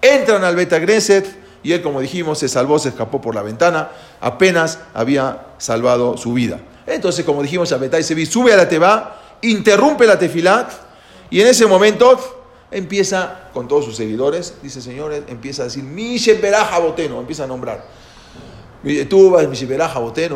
[0.00, 1.26] entran al Betagneset
[1.64, 3.88] y él, como dijimos, se salvó, se escapó por la ventana,
[4.20, 6.60] apenas había salvado su vida.
[6.86, 10.85] Entonces, como dijimos, Abetai Sevi sube a la Teba, interrumpe la tefilat
[11.30, 12.18] y en ese momento
[12.70, 16.34] empieza con todos sus seguidores, dice señores, empieza a decir, Mishe
[16.80, 17.84] Boteno, empieza a nombrar.
[19.08, 19.44] Tú vas,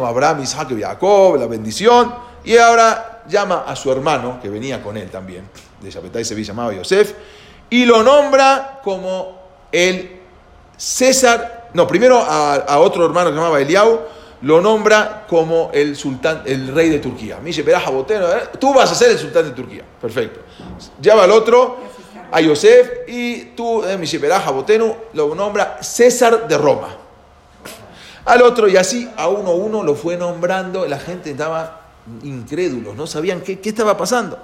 [0.06, 2.12] Abraham, y Jacob, la bendición.
[2.44, 5.48] Y ahora llama a su hermano, que venía con él también,
[5.80, 7.14] de Shapetai se llamaba Yosef,
[7.68, 9.38] y lo nombra como
[9.70, 10.20] el
[10.76, 14.00] César, no, primero a, otro hermano que llamaba Eliau,
[14.42, 17.38] lo nombra como el sultán, el rey de Turquía.
[17.64, 18.48] Beraja Boteno, ¿eh?
[18.58, 19.84] tú vas a ser el sultán de Turquía.
[20.00, 20.40] Perfecto.
[21.00, 21.78] Llama al otro,
[22.32, 26.96] a Yosef, y tú, eh, Beraja Boteno, lo nombra César de Roma.
[28.24, 31.88] Al otro, y así a uno a uno lo fue nombrando, la gente estaba
[32.22, 34.38] incrédulos, no sabían qué, qué estaba pasando.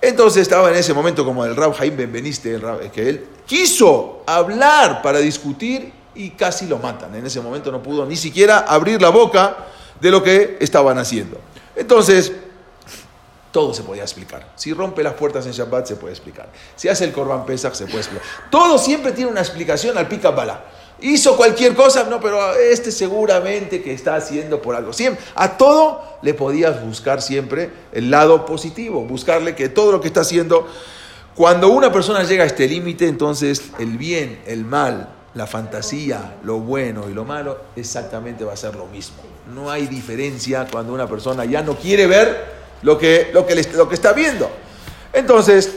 [0.00, 4.22] Entonces estaba en ese momento como el Rab Jaim Benveniste, el Rab, que él quiso
[4.26, 7.14] hablar para discutir y casi lo matan.
[7.14, 9.56] En ese momento no pudo ni siquiera abrir la boca
[10.00, 11.40] de lo que estaban haciendo.
[11.74, 12.32] Entonces,
[13.52, 14.52] todo se podía explicar.
[14.54, 16.48] Si rompe las puertas en Shabbat, se puede explicar.
[16.74, 18.26] Si hace el Korban Pesach, se puede explicar.
[18.50, 20.64] Todo siempre tiene una explicación al pica bala.
[21.00, 24.92] Hizo cualquier cosa, no, pero este seguramente que está haciendo por algo.
[24.92, 30.08] Siempre, a todo le podías buscar siempre el lado positivo, buscarle que todo lo que
[30.08, 30.66] está haciendo,
[31.34, 36.60] cuando una persona llega a este límite, entonces el bien, el mal, la fantasía, lo
[36.60, 39.18] bueno y lo malo, exactamente va a ser lo mismo.
[39.54, 43.86] No hay diferencia cuando una persona ya no quiere ver lo que, lo que, lo
[43.86, 44.50] que está viendo.
[45.12, 45.76] Entonces,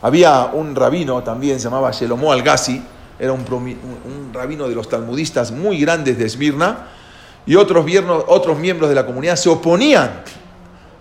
[0.00, 2.80] había un rabino también, se llamaba Shelomo Algassi,
[3.18, 6.86] era un, un, rabino de los talmudistas muy grandes de Esmirna,
[7.44, 7.84] y otros,
[8.28, 10.22] otros miembros de la comunidad se oponían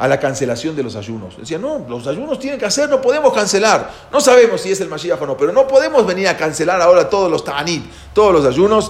[0.01, 1.37] a la cancelación de los ayunos.
[1.37, 3.91] Decían, no, los ayunos tienen que hacer, no podemos cancelar.
[4.11, 7.07] No sabemos si es el Mashiach o no, pero no podemos venir a cancelar ahora
[7.07, 8.89] todos los ta'anit, todos los ayunos.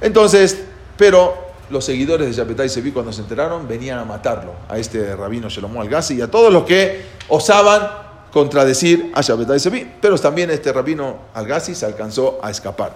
[0.00, 0.56] Entonces,
[0.96, 1.34] pero
[1.70, 5.82] los seguidores de Shapetai Sevi cuando se enteraron venían a matarlo, a este rabino Shelomo
[5.82, 7.88] Algassi y a todos los que osaban
[8.32, 9.90] contradecir a Shapetai Sevi.
[10.00, 12.92] Pero también este rabino Algassi se alcanzó a escapar.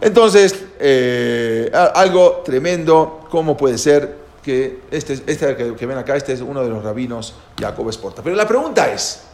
[0.00, 6.40] Entonces, eh, algo tremendo, ¿cómo puede ser que este, este que, ven acá, este es
[6.40, 8.22] uno de los rabinos, Jacob Esporta.
[8.22, 9.24] Pero la pregunta es,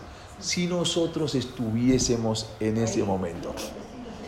[0.40, 3.53] si nosotros estuviésemos en ese momento,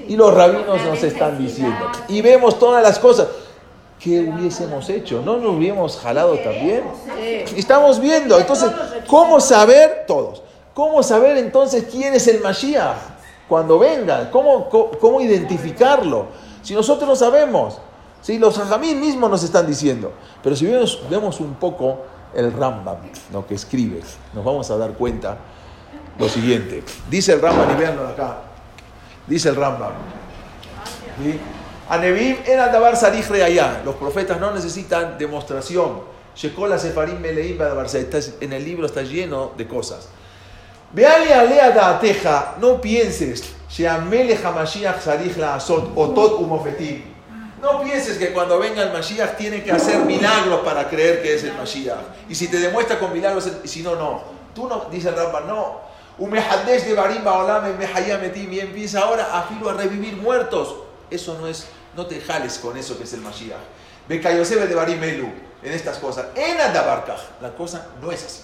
[0.07, 3.29] y los rabinos nos están diciendo, y vemos todas las cosas,
[3.99, 5.23] ¿qué hubiésemos hecho?
[5.25, 6.83] ¿No nos hubiéramos jalado también?
[7.57, 8.71] Estamos viendo, entonces,
[9.07, 10.43] ¿cómo saber todos?
[10.75, 12.99] ¿Cómo saber entonces quién es el Mashiach
[13.49, 14.31] cuando venga?
[14.31, 16.27] ¿Cómo, cómo, cómo identificarlo?
[16.63, 17.79] Si nosotros no sabemos,
[18.25, 20.11] si los hajamim mismos nos están diciendo.
[20.43, 22.97] Pero si vemos, vemos un poco el Rambam,
[23.31, 24.01] lo que escribe,
[24.33, 25.37] nos vamos a dar cuenta
[26.19, 26.83] lo siguiente.
[27.11, 28.39] Dice el Rambam, y véanlo acá.
[29.27, 29.93] Dice el Rambam.
[31.23, 31.39] ¿sí?
[31.91, 33.83] Anebim en Aldabar Sarij allá.
[33.85, 36.01] Los profetas no necesitan demostración.
[36.35, 37.59] Shekola Sefarim Meleim
[38.41, 40.09] En el libro está lleno de cosas.
[40.95, 42.57] Veale alea da'ateja.
[42.59, 43.55] No pienses.
[43.69, 45.93] Sheamele Hamashiach Sarij la Asot.
[45.95, 47.14] Otot umofetim.
[47.65, 51.45] No pienses que cuando venga el Mashiach tiene que hacer milagros para creer que es
[51.45, 51.97] el Mashiach.
[52.29, 54.23] Y si te demuestra con milagros, y si no, no.
[54.55, 55.81] Tú no, dice el Rambam, no.
[56.19, 58.47] Umehadesh de Barimba Olame Mehayameti.
[58.53, 60.75] Y empieza ahora a filo a revivir muertos.
[61.11, 63.57] Eso no es, no te jales con eso que es el Mashiach.
[64.09, 66.27] Bekayosebe de Barimelu en estas cosas.
[66.35, 68.43] En Andabarkaj, la cosa no es así.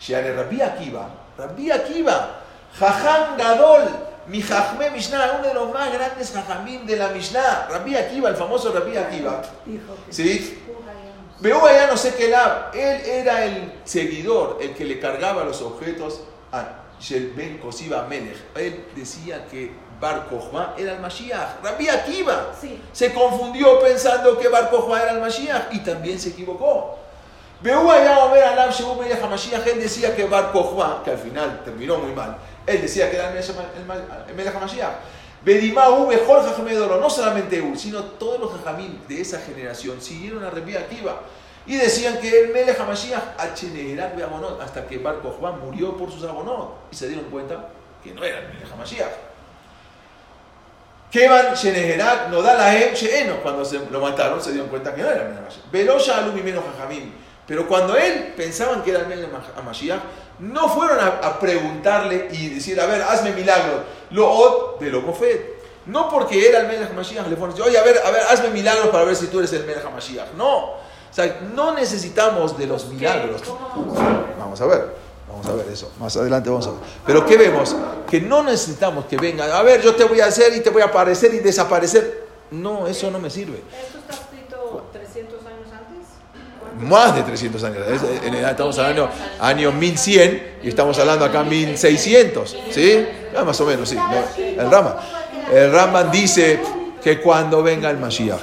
[0.00, 2.40] Sheare Rabbi Akiva, Rabbi Akiva,
[2.78, 3.90] Jajam Gadol,
[4.28, 8.36] mi Jajme Mishnah, uno de los más grandes Jajamim de la Mishnah, Rabbi Akiva, el
[8.36, 9.42] famoso Rabbi Akiva.
[10.10, 10.62] ¿Sí?
[11.40, 12.74] Veo allá no sé qué lab.
[12.74, 16.64] Él era el seguidor, el que le cargaba los objetos a
[17.00, 18.36] Shelben Kosiba Melech.
[18.56, 21.62] Él decía que Bar Kochma era el Mashiach.
[21.62, 22.80] Rabbi Akiva Sí.
[22.92, 26.98] se confundió pensando que Bar Kochma era el Mashiach y también se equivocó.
[27.60, 31.62] Veo allá Omer Alam Shehu Melech HaMashiach, él decía que Bar Kochma, que al final
[31.64, 32.36] terminó muy mal,
[32.68, 33.50] él decía que era el Melech
[34.28, 34.94] el Melech HaMashiach.
[35.42, 40.50] Bedimau Bejol Jajamedoro, no solamente él, sino todos los Jajamim de esa generación siguieron a
[40.50, 41.20] Rabbi Akiva
[41.66, 46.24] y decían que el Melech HaMashiach Acheneherak Be'abonot, hasta que Bar Kochma murió por sus
[46.24, 47.68] abonot y se dieron cuenta
[48.02, 49.12] que no era el Melech HaMashiach.
[52.30, 53.40] No da la.
[53.42, 55.70] Cuando se lo mataron se dieron cuenta que no era el Melech HaMashiach.
[55.70, 57.12] Velosha Alumi menos Jajamim.
[57.48, 60.00] Pero cuando él pensaban que era el HaMashiach,
[60.40, 63.80] no fueron a, a preguntarle y decir, a ver, hazme milagros.
[64.10, 65.58] Lo od de lo mofet.
[65.86, 68.20] No porque era el Melech HaMashiach, le fueron a decir, oye, a ver, a ver,
[68.30, 70.34] hazme milagros para ver si tú eres el Melech HaMashiach.
[70.36, 70.72] No.
[70.72, 70.78] O
[71.10, 73.40] sea, no necesitamos de los milagros.
[73.42, 74.34] ¿Cómo vamos a ver?
[74.38, 75.08] Vamos a ver.
[75.26, 75.90] Vamos a ver eso.
[75.98, 76.80] Más adelante vamos a ver.
[77.06, 77.74] Pero ¿qué vemos?
[78.10, 79.50] Que no necesitamos que vengan.
[79.50, 82.28] A ver, yo te voy a hacer y te voy a aparecer y desaparecer.
[82.50, 83.62] No, eso no me sirve.
[86.80, 87.78] Más de 300 años.
[88.24, 89.10] En el- estamos hablando
[89.40, 92.56] año 1100 y estamos hablando acá 1600.
[92.70, 93.06] ¿Sí?
[93.36, 93.96] Ah, más o menos, sí.
[94.38, 94.96] El Rama.
[95.52, 96.60] El Raman dice
[97.02, 98.40] que cuando venga el Mashiach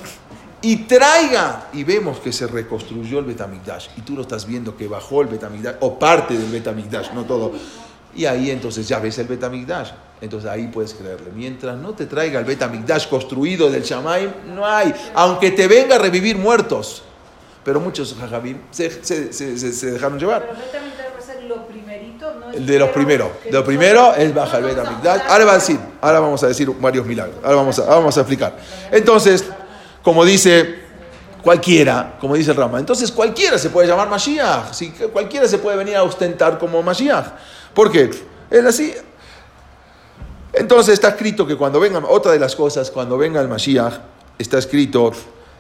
[0.61, 4.87] y traiga, y vemos que se reconstruyó el Betamigdash, y tú lo estás viendo que
[4.87, 7.51] bajó el Betamigdash, o parte del Betamigdash, no todo.
[8.15, 9.91] Y ahí entonces ya ves el Betamigdash.
[10.21, 11.29] Entonces ahí puedes creerle.
[11.35, 14.91] Mientras no te traiga el Betamigdash construido del Shamaim, no hay.
[15.13, 17.03] Aunque te venga a revivir muertos.
[17.65, 20.43] Pero muchos jajabim se, se- se- dejaron llevar.
[20.47, 20.53] Pero
[21.17, 22.51] a ser lo primerito, ¿no?
[22.51, 23.29] El de los primeros.
[23.43, 24.65] De lo primero es baja el.
[25.27, 27.37] Ahora va a decir, ahora vamos a decir varios milagros.
[27.43, 28.55] Ahora vamos a, ahora vamos a explicar.
[28.91, 29.43] Entonces,
[30.03, 30.85] como dice
[31.41, 34.71] cualquiera, como dice el Rama, entonces cualquiera se puede llamar Mashiach.
[34.73, 37.25] Si cualquiera se puede venir a ostentar como Mashiach.
[37.73, 38.11] ¿Por qué?
[38.51, 38.93] Es así.
[40.53, 43.93] Entonces está escrito que cuando venga, otra de las cosas, cuando venga el Mashiach,
[44.37, 45.11] está escrito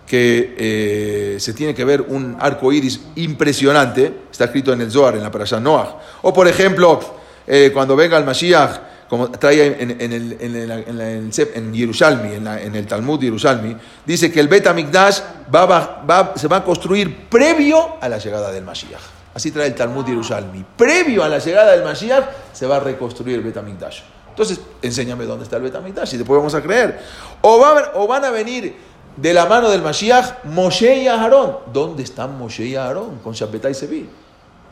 [0.05, 5.15] que eh, se tiene que ver un arco iris impresionante, está escrito en el Zohar,
[5.15, 5.89] en la Parashah Noach.
[6.21, 6.99] O por ejemplo,
[7.47, 12.87] eh, cuando venga el Mashiach, como trae en, en el, en, en en en el
[12.87, 15.19] Talmud Yerushalmi, dice que el Bet HaMikdash
[15.53, 19.01] va, va- se va a construir previo a la llegada del Mashiach.
[19.33, 20.65] Así trae el Talmud Yerushalmi.
[20.77, 23.99] Previo a la llegada del Mashiach se va a reconstruir el Bet HaMikdash.
[24.29, 26.99] Entonces, enséñame dónde está el Bet HaMikdash y después vamos a creer.
[27.41, 28.75] O, va o van a venir
[29.17, 31.57] de la mano del Mashiach Moshe y Aarón.
[31.71, 33.19] ¿Dónde están Moshe y Aarón?
[33.23, 34.09] Con Shabbatai Sevi.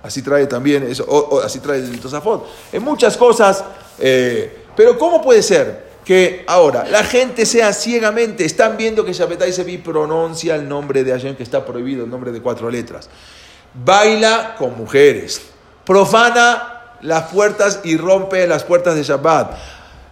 [0.04, 2.46] Así trae también, eso, o- así trae el Tosafot.
[2.74, 3.64] En muchas cosas,
[4.00, 9.54] eh, pero ¿cómo puede ser que ahora la gente sea ciegamente, están viendo que Shabbatai
[9.54, 13.10] Sevi pronuncia el nombre de Hashem que está prohibido, el nombre de cuatro letras?
[13.74, 15.42] Baila con mujeres,
[15.86, 19.52] profana las puertas y rompe las puertas de Shabbat.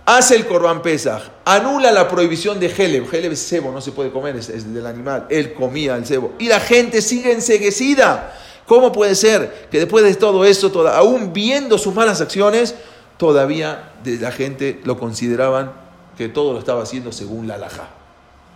[0.06, 3.14] Hace el Corban Pesach, anula la prohibición de Heleb.
[3.14, 5.28] Heleb es cebo, no se puede comer, es, del animal.
[5.30, 6.34] Él comía el cebo.
[6.40, 8.34] Y la gente sigue enseguecida.
[8.66, 12.74] ¿Cómo puede ser que después de todo eso, toda- aún viendo sus malas acciones,
[13.18, 15.72] todavía la gente lo consideraban
[16.18, 17.90] que todo lo estaba haciendo según la alajá?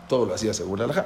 [0.09, 1.05] Todo lo hacía según la alajá.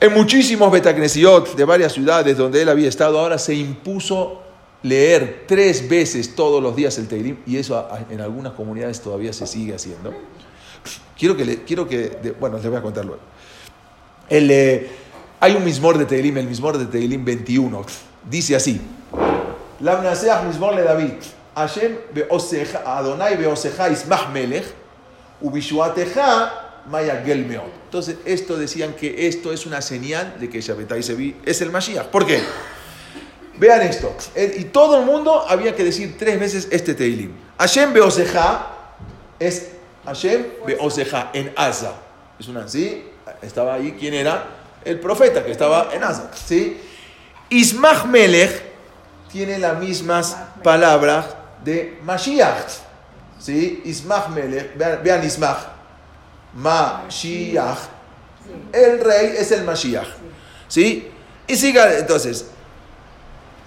[0.00, 4.42] En muchísimos Betacnesiot de varias ciudades donde él había estado, ahora se impuso
[4.82, 9.46] leer tres veces todos los días el Teilim y eso en algunas comunidades todavía se
[9.46, 10.12] sigue haciendo.
[11.18, 13.20] Quiero que, le, quiero que bueno, les voy a contar luego.
[14.28, 14.88] El, eh,
[15.40, 17.84] hay un mismor de Teilim, el mismor de Teilim 21,
[18.28, 18.80] dice así.
[19.80, 21.12] Lamnaseach mismor le David.
[21.54, 23.36] Hashem beoseja, Adonai
[23.92, 24.66] ismach melech,
[25.40, 27.64] ubishuateja maya gel meot.
[27.84, 32.06] Entonces, esto decían que esto es una señal de que Shabbatai Sevi es el Mashiach.
[32.06, 32.40] ¿Por qué?
[33.58, 34.14] Vean esto.
[34.34, 37.32] Eh, Y todo el mundo había que decir tres veces este Teilim.
[37.58, 38.66] Hashem beoseja
[39.38, 39.70] es
[40.04, 41.92] Hashem beoseja en Asa.
[42.38, 43.04] Es una, ¿sí?
[43.42, 44.46] Estaba ahí, ¿quién era?
[44.84, 46.80] El profeta que estaba en Asa, ¿sí?
[47.50, 48.62] Ismach Melech
[49.32, 51.26] tiene las mismas palabras
[51.64, 52.68] de Mashiach,
[53.38, 53.82] ¿sí?
[53.84, 55.58] Ismach Melech, vean, vean Ismach,
[56.54, 57.78] Mashiach,
[58.72, 60.06] el rey es el Mashiach,
[60.68, 61.10] ¿sí?
[61.46, 62.46] Y siga, entonces,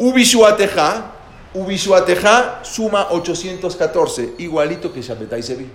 [0.01, 1.11] Ubishuateja,
[1.53, 5.69] Ubishuateja suma 814, igualito que Shabbatai Sevi.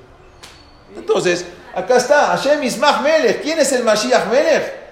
[0.97, 3.43] Entonces, acá está, Hashem Ismach Melech.
[3.43, 4.87] ¿Quién es el Mashiach Melech?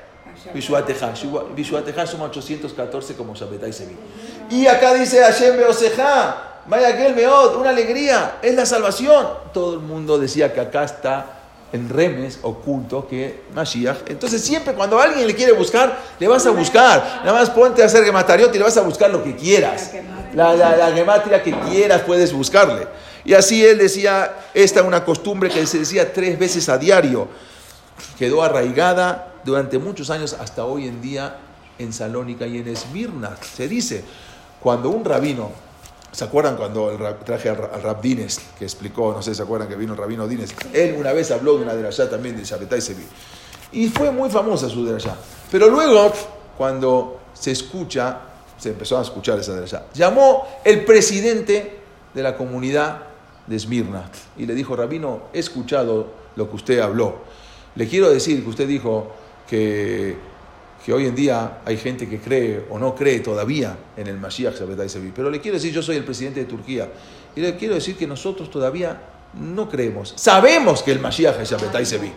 [0.54, 1.16] Bishuateja.
[1.16, 3.96] Suma 814 como Shabbatai Sevi.
[4.50, 6.52] Y acá dice Hashem Beoseja.
[6.66, 7.14] Vaya aquel
[7.58, 9.26] una alegría, es la salvación.
[9.52, 11.33] Todo el mundo decía que acá está
[11.74, 14.08] en remes oculto que Mashiach.
[14.08, 17.22] Entonces siempre cuando alguien le quiere buscar, le vas a buscar.
[17.24, 19.90] Nada más ponte a hacer gematariot y le vas a buscar lo que quieras.
[20.34, 22.86] La, la, la gematria que quieras puedes buscarle.
[23.24, 27.26] Y así él decía, esta es una costumbre que se decía tres veces a diario.
[28.16, 31.38] Quedó arraigada durante muchos años hasta hoy en día
[31.80, 33.36] en Salónica y en Esmirna.
[33.56, 34.04] Se dice,
[34.60, 35.50] cuando un rabino,
[36.14, 39.74] ¿se acuerdan cuando el traje al, al Dines, que explicó, no sé se acuerdan que
[39.74, 40.54] vino el rabino Dines?
[40.72, 43.04] Él una vez habló de una derashá también de Shabbatai Sevi.
[43.72, 45.16] Y fue muy famosa su derashá.
[45.50, 46.12] Pero luego,
[46.56, 48.20] cuando se escucha,
[48.56, 51.80] se empezó a escuchar esa derashá, llamó el presidente
[52.14, 53.02] de la comunidad
[53.48, 57.16] de Esmirna y le dijo, Rabino, he escuchado lo que usted habló.
[57.74, 59.10] Le quiero decir que usted dijo
[59.48, 60.16] que,
[60.84, 64.54] que hoy en día hay gente que cree o no cree todavía en el Mashiach
[64.54, 65.12] Sevi.
[65.14, 66.90] Pero le quiero decir, yo soy el presidente de Turquía.
[67.34, 69.00] Y le quiero decir que nosotros todavía
[69.32, 70.12] no creemos.
[70.16, 72.12] Sabemos que el Mashiach es Sevi.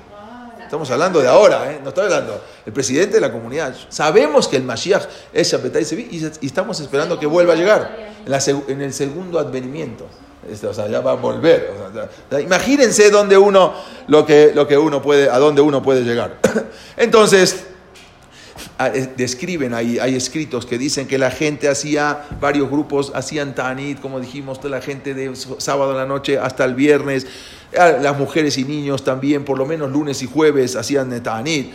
[0.62, 1.80] Estamos hablando de ahora, ¿eh?
[1.82, 2.44] no estoy hablando.
[2.66, 3.74] El presidente de la comunidad.
[3.88, 8.30] Sabemos que el Mashiach es Shabbatai Sevi y, estamos esperando que vuelva a llegar en,
[8.30, 10.08] la en el segundo advenimiento.
[10.52, 11.72] Este, o sea, ya va a volver.
[11.74, 13.74] O sea, ya- imagínense dónde uno,
[14.08, 16.38] lo que, lo que uno puede, a dónde uno puede llegar.
[16.98, 17.66] Entonces,
[19.16, 24.20] describen ahí, hay escritos que dicen que la gente hacía, varios grupos hacían tanit, como
[24.20, 27.26] dijimos, la gente de sábado en la noche hasta el viernes,
[27.76, 31.74] Ah, las mujeres y niños también, por lo menos lunes y jueves hacían tanit.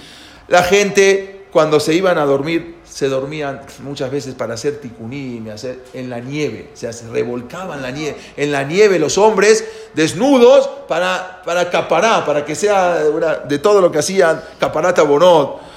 [0.48, 5.80] La gente, cuando se iban a dormir, se dormían muchas veces para hacer ticunim, hacer
[5.92, 11.70] en la nieve, se revolcaban la nieve, en la nieve los hombres desnudos para, para
[11.70, 13.02] capará, para que sea
[13.48, 15.71] de todo lo que hacían, caparata bonot.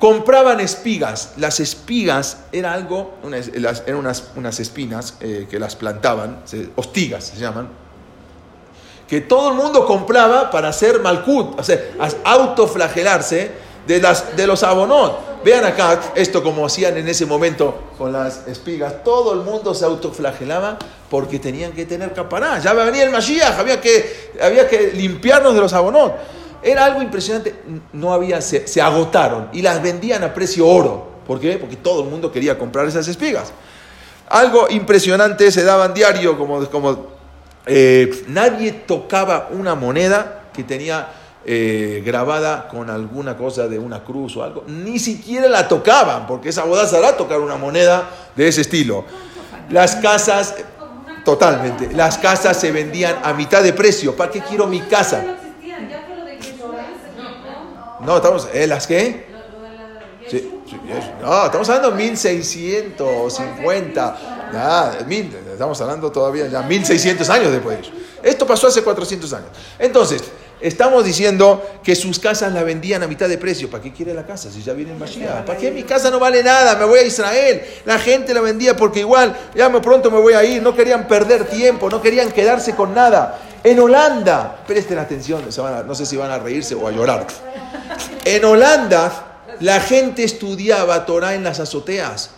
[0.00, 1.34] Compraban espigas.
[1.36, 3.48] Las espigas era algo, unas-
[3.86, 6.42] eran unas, unas espinas eh, que las plantaban,
[6.74, 7.68] hostigas se llaman,
[9.06, 11.00] que todo el mundo compraba para hacer
[11.62, 13.50] sea, as- autoflagelarse
[13.86, 15.28] de, las, de los abonot.
[15.44, 19.02] Vean acá esto como hacían en ese momento con las espigas.
[19.04, 20.78] Todo el mundo se autoflagelaba
[21.10, 22.58] porque tenían que tener capará.
[22.58, 26.14] Ya venía el Mashiach, había que, había que limpiarnos de los abonot.
[26.62, 27.54] Era algo impresionante.
[27.92, 31.10] No había, se, agotaron y las vendían a precio oro.
[31.26, 31.58] ¿Por qué?
[31.58, 33.52] Porque todo el mundo quería comprar esas espigas.
[34.28, 37.06] Algo impresionante se daban diario, como, como
[37.66, 41.08] eh, nadie tocaba una moneda que tenía
[41.42, 44.64] eh, grabada con alguna cosa de una cruz o algo.
[44.66, 49.04] Ni siquiera la tocaban, porque esa boda tocar una moneda de ese estilo.
[49.70, 50.54] Las casas,
[51.24, 54.14] totalmente, las casas se vendían a mitad de precio.
[54.14, 55.22] ¿Para qué quiero mi casa?
[55.22, 56.74] No existían, ya fue lo de Yeshua,
[58.04, 58.16] ¿no?
[58.16, 58.66] Estamos, ¿eh?
[58.66, 59.26] ¿Las qué?
[60.30, 60.76] Sí, sí.
[61.20, 64.16] No, estamos hablando de 1650.
[64.52, 67.92] Ya, mil- estamos hablando todavía ya 1600 años después de eso.
[68.22, 69.48] Esto pasó hace 400 años.
[69.78, 70.22] Entonces,
[70.60, 73.70] estamos diciendo que sus casas la vendían a mitad de precio.
[73.70, 75.44] ¿Para qué quiere la casa si ya viene el Mashiach?
[75.46, 76.76] ¿Para qué mi casa no vale nada?
[76.76, 77.62] Me voy a Israel.
[77.86, 80.62] La gente la vendía porque igual, ya pronto me voy a ir.
[80.62, 83.38] No querían perder tiempo, no querían quedarse con nada.
[83.62, 87.26] En Holanda, presten atención, a- no sé si van a reírse o a llorar.
[88.24, 89.26] En Holanda
[89.60, 92.30] la gente estudiaba Torah en las azoteas,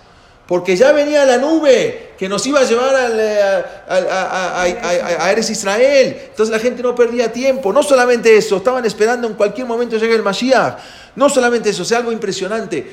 [0.49, 6.17] porque ya venía la nube que nos iba a llevar eh, a Eres Israel.
[6.31, 7.73] Entonces la gente no perdía tiempo.
[7.73, 10.79] No solamente eso, estaban esperando en cualquier momento llegue el Mashiach.
[11.15, 12.93] No solamente eso, o sea, algo impresionante.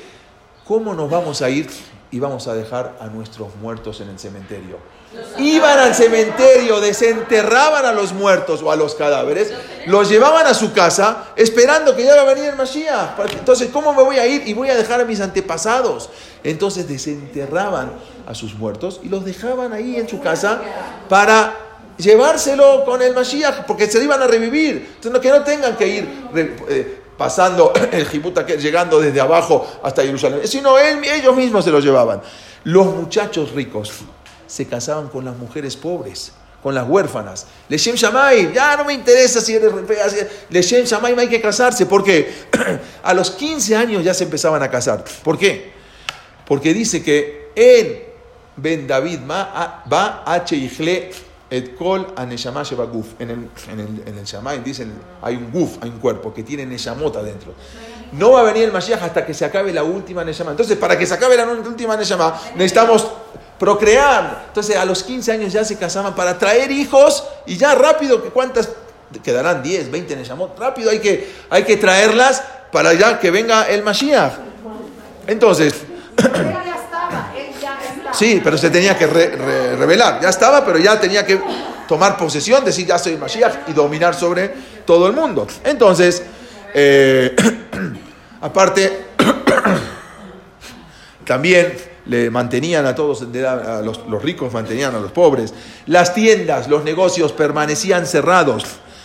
[0.64, 1.68] ¿Cómo nos vamos a ir
[2.12, 4.78] y vamos a dejar a nuestros muertos en el cementerio.
[5.38, 9.52] Iban al cementerio, desenterraban a los muertos o a los cadáveres,
[9.86, 13.18] los llevaban a su casa esperando que ya va a venir el Mashiach.
[13.32, 16.10] Entonces, ¿cómo me voy a ir y voy a dejar a mis antepasados?
[16.44, 17.92] Entonces desenterraban
[18.26, 20.60] a sus muertos y los dejaban ahí en su casa
[21.08, 21.56] para
[21.96, 24.92] llevárselo con el Mashiach, porque se iban a revivir.
[24.94, 30.46] Entonces, que no tengan que ir eh, pasando el Jibuta, llegando desde abajo hasta Jerusalén,
[30.46, 32.22] sino ellos mismos se los llevaban.
[32.62, 33.90] Los muchachos ricos
[34.50, 37.46] se casaban con las mujeres pobres, con las huérfanas.
[37.68, 39.72] Leshem Shamay, ya no me interesa si eres
[40.50, 41.86] Leshem Shamay hay que casarse.
[41.86, 42.28] ¿Por qué?
[43.04, 45.04] A los 15 años ya se empezaban a casar.
[45.22, 45.72] ¿Por qué?
[46.48, 48.02] Porque dice que en
[48.56, 50.56] Ben David va H
[51.52, 53.20] et kol aneshama guf.
[53.20, 54.92] En el, en el, en el Shamay dicen,
[55.22, 57.54] hay un guf, hay un cuerpo que tiene neshamot adentro.
[58.12, 60.50] No va a venir el Mashiach hasta que se acabe la última neshama.
[60.50, 63.06] Entonces, para que se acabe la última neshama, necesitamos
[63.60, 64.44] procrear.
[64.48, 68.70] Entonces a los 15 años ya se casaban para traer hijos y ya rápido, ¿cuántas?
[69.22, 70.26] Quedarán 10, 20 en el
[70.58, 72.42] Rápido hay que, hay que traerlas
[72.72, 74.32] para ya que venga el Mashiach.
[75.26, 75.74] Entonces...
[78.12, 80.20] Sí, pero se tenía que revelar.
[80.20, 81.40] Ya estaba, pero ya tenía que
[81.86, 84.52] tomar posesión, decir ya soy Mashiach y dominar sobre
[84.84, 85.46] todo el mundo.
[85.64, 86.22] Entonces,
[86.74, 87.36] eh,
[88.40, 89.06] aparte,
[91.24, 95.54] también le mantenían a todos, a los, ricos mantenían a los pobres.
[95.86, 98.64] Las tiendas, los negocios permanecían cerrados.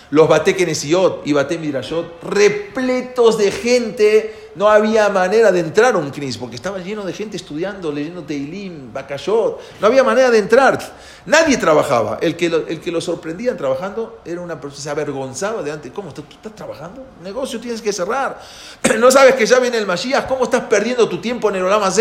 [0.09, 4.49] Los batekenesiot y batemidrashot repletos de gente.
[4.55, 8.23] No había manera de entrar a un knis porque estaba lleno de gente estudiando, leyendo
[8.23, 9.59] Teilim, Bakashot.
[9.81, 10.79] No había manera de entrar.
[11.27, 12.17] Nadie trabajaba.
[12.21, 15.91] El que lo, el que lo sorprendían trabajando era una persona, se avergonzaba de antes.
[15.91, 16.11] ¿Cómo?
[16.11, 17.05] ¿Tú estás trabajando?
[17.21, 18.41] Negocio tienes que cerrar.
[18.99, 20.25] No sabes que ya viene el Mashiach.
[20.25, 21.91] ¿Cómo estás perdiendo tu tiempo en el Olama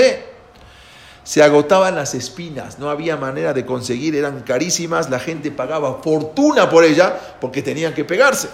[1.25, 6.68] se agotaban las espinas, no había manera de conseguir, eran carísimas, la gente pagaba fortuna
[6.68, 8.49] por ella porque tenían que pegarse.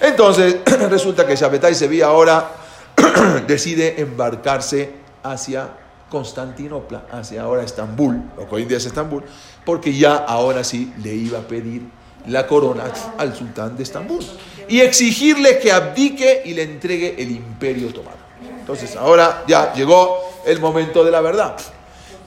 [0.00, 0.56] Entonces,
[0.90, 2.50] resulta que Shabetai Sevilla ahora
[3.46, 4.90] decide embarcarse
[5.22, 5.70] hacia
[6.10, 9.22] Constantinopla, hacia ahora Estambul, lo que hoy en día es Estambul,
[9.64, 11.82] porque ya ahora sí le iba a pedir
[12.26, 12.84] la corona
[13.16, 14.24] al sultán de Estambul
[14.68, 18.19] y exigirle que abdique y le entregue el imperio otomano.
[18.60, 21.56] Entonces, ahora ya llegó el momento de la verdad.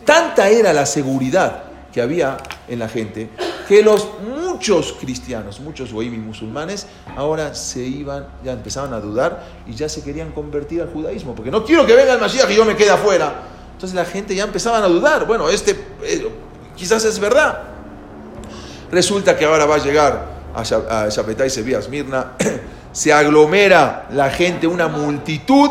[0.06, 1.64] Tanta era la seguridad
[1.94, 3.30] que había en la gente
[3.68, 9.74] que los muchos cristianos, muchos y musulmanes, ahora se iban, ya empezaban a dudar y
[9.74, 12.66] ya se querían convertir al judaísmo, porque no quiero que venga el Mashiach y yo
[12.66, 13.34] me quede afuera.
[13.74, 15.72] Entonces la gente ya empezaban a dudar, bueno, este
[16.04, 16.28] eh,
[16.76, 17.64] quizás es verdad.
[18.92, 22.34] Resulta que ahora va a llegar a Shapetai Sevilla, Mirna,
[22.92, 25.70] se aglomera la gente, una multitud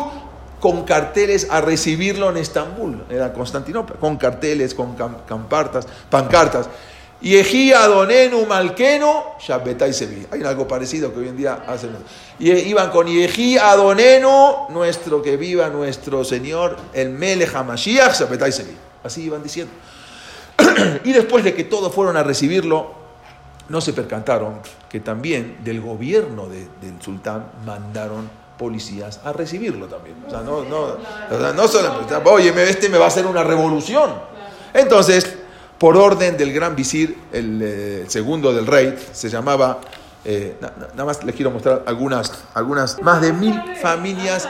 [0.63, 4.95] con carteles a recibirlo en Estambul, era Constantinopla, con carteles, con
[5.27, 6.69] campartas, pancartas.
[7.19, 10.25] Y Ejí Adonenu Malkeno, Shabbetai Sevi.
[10.31, 11.89] Hay algo parecido que hoy en día hacen.
[12.39, 18.77] Y iban con Yejí Adonenu, nuestro que viva nuestro Señor, el Melech HaMashiach, Shabbetai Sevi.
[19.03, 19.73] Así iban diciendo.
[21.03, 22.93] y después de que todos fueron a recibirlo,
[23.67, 30.15] no se percantaron que también del gobierno del sultán mandaron policías a recibirlo también.
[30.27, 34.11] O sea, no, no, no solo, oye, este me va a hacer una revolución.
[34.73, 35.37] Entonces,
[35.77, 39.81] por orden del gran visir, el, eh, segundo del rey, se llamaba,
[40.23, 44.47] eh, nada más les quiero mostrar algunas, algunas, más de mil familias.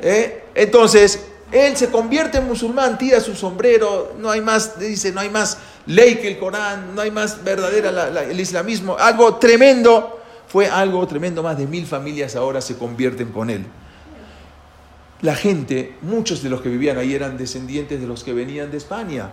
[0.00, 0.44] ¿eh?
[0.54, 5.30] Entonces, él se convierte en musulmán, tira su sombrero, no hay más, dice, no hay
[5.30, 10.19] más ley que el Corán, no hay más verdadera el islamismo, algo tremendo.
[10.50, 13.64] Fue algo tremendo, más de mil familias ahora se convierten con él.
[15.22, 18.78] La gente, muchos de los que vivían ahí eran descendientes de los que venían de
[18.78, 19.30] España.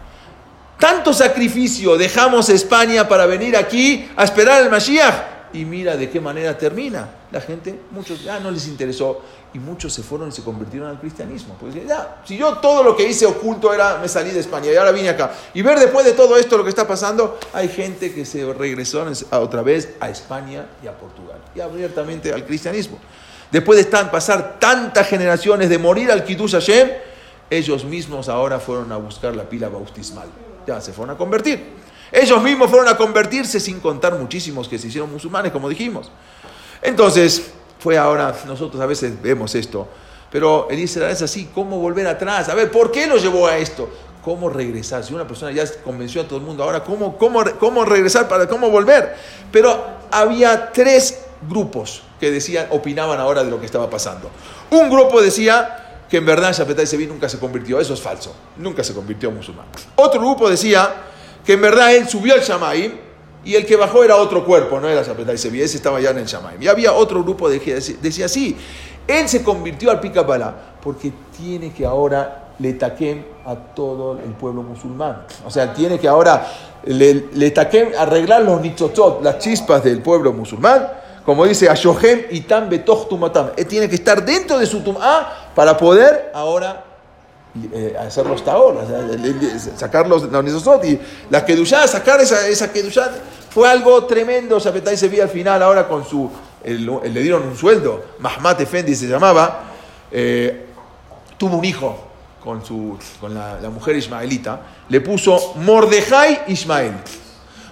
[0.78, 5.54] Tanto sacrificio dejamos España para venir aquí a esperar al Mashiach.
[5.54, 7.08] Y mira de qué manera termina.
[7.32, 9.22] La gente, muchos ya no les interesó
[9.54, 11.58] y muchos se fueron y se convirtieron al cristianismo.
[11.60, 14.78] Pues ya, si yo todo lo que hice oculto era, me salí de España y
[14.78, 15.34] ahora vine acá.
[15.54, 19.06] Y ver después de todo esto lo que está pasando, hay gente que se regresó
[19.32, 21.40] otra vez a España y a Portugal.
[21.54, 22.98] Y abiertamente al cristianismo.
[23.52, 26.90] Después de estar, pasar tantas generaciones de morir al Kiddush Hashem,
[27.50, 30.28] ellos mismos ahora fueron a buscar la pila bautismal.
[30.66, 31.76] Ya se fueron a convertir.
[32.12, 36.10] Ellos mismos fueron a convertirse sin contar muchísimos que se hicieron musulmanes, como dijimos.
[36.82, 39.88] Entonces, fue ahora, nosotros a veces vemos esto,
[40.32, 42.50] pero el Israel es así, ¿cómo volver atrás?
[42.50, 43.90] A ver, ¿por qué lo llevó a esto?
[44.24, 45.04] ¿Cómo regresar?
[45.04, 48.48] Si una persona ya convenció a todo el mundo, ahora, ¿cómo, cómo, cómo regresar para
[48.48, 49.16] cómo volver?
[49.52, 54.30] Pero había tres grupos que decían, opinaban ahora de lo que estaba pasando.
[54.70, 57.80] Un grupo decía que en verdad Shapetai Sevi nunca se convirtió.
[57.80, 58.34] Eso es falso.
[58.58, 59.68] Nunca se convirtió musulmán.
[59.96, 60.94] Otro grupo decía
[61.46, 63.07] que en verdad él subió al Shamaim
[63.48, 65.62] y el que bajó era otro cuerpo, no era Shapetai Sevi.
[65.62, 66.62] Ese estaba ya en el Shamaim.
[66.62, 68.58] Y había otro grupo que decía así.
[69.08, 74.64] Él se convirtió al Picapala porque tiene que ahora le taquen a todo el pueblo
[74.64, 75.24] musulmán.
[75.46, 76.46] O sea, tiene que ahora
[76.84, 80.86] le, taquen arreglar los nichotot, las chispas del pueblo musulmán
[81.24, 83.52] como dice Ashohem Itam Betoch Tumatam.
[83.56, 86.86] Él tiene que estar dentro de su Tum'a para poder ahora
[87.74, 88.78] eh, hacer los taor,
[89.76, 91.00] sacar los Nisosot y
[91.30, 93.12] la Kedushá, sacar esa, esa Kedushá.
[93.50, 94.60] Fue algo tremendo.
[94.60, 96.30] Shapetai se vio al final ahora con su.
[96.64, 98.04] le dieron un sueldo.
[98.20, 99.64] Mahmat Efendi se llamaba.
[100.12, 100.68] Eh,
[101.38, 102.08] tuvo un hijo
[102.44, 104.62] con, su, con la, la mujer ismaelita.
[104.90, 106.94] Le puso Mordejai Ismael.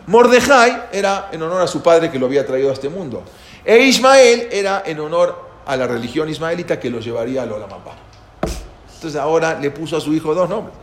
[0.08, 3.24] Mordejai era en honor a su padre que lo había traído a este mundo.
[3.64, 8.05] E Ismael era en honor a la religión ismaelita que lo llevaría a Lolamapá.
[9.06, 10.76] Entonces ahora le puso a su hijo dos nombres.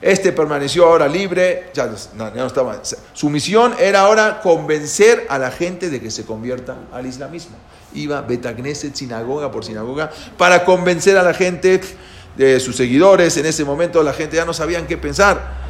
[0.00, 2.80] Este permaneció ahora libre, ya no, estaba.
[3.12, 7.56] Su misión era ahora convencer a la gente de que se convierta al islamismo.
[7.94, 11.82] Iba Betagneset, sinagoga por sinagoga, para convencer a la gente
[12.34, 13.36] de sus seguidores.
[13.36, 15.66] En ese momento la gente ya no sabían qué pensar.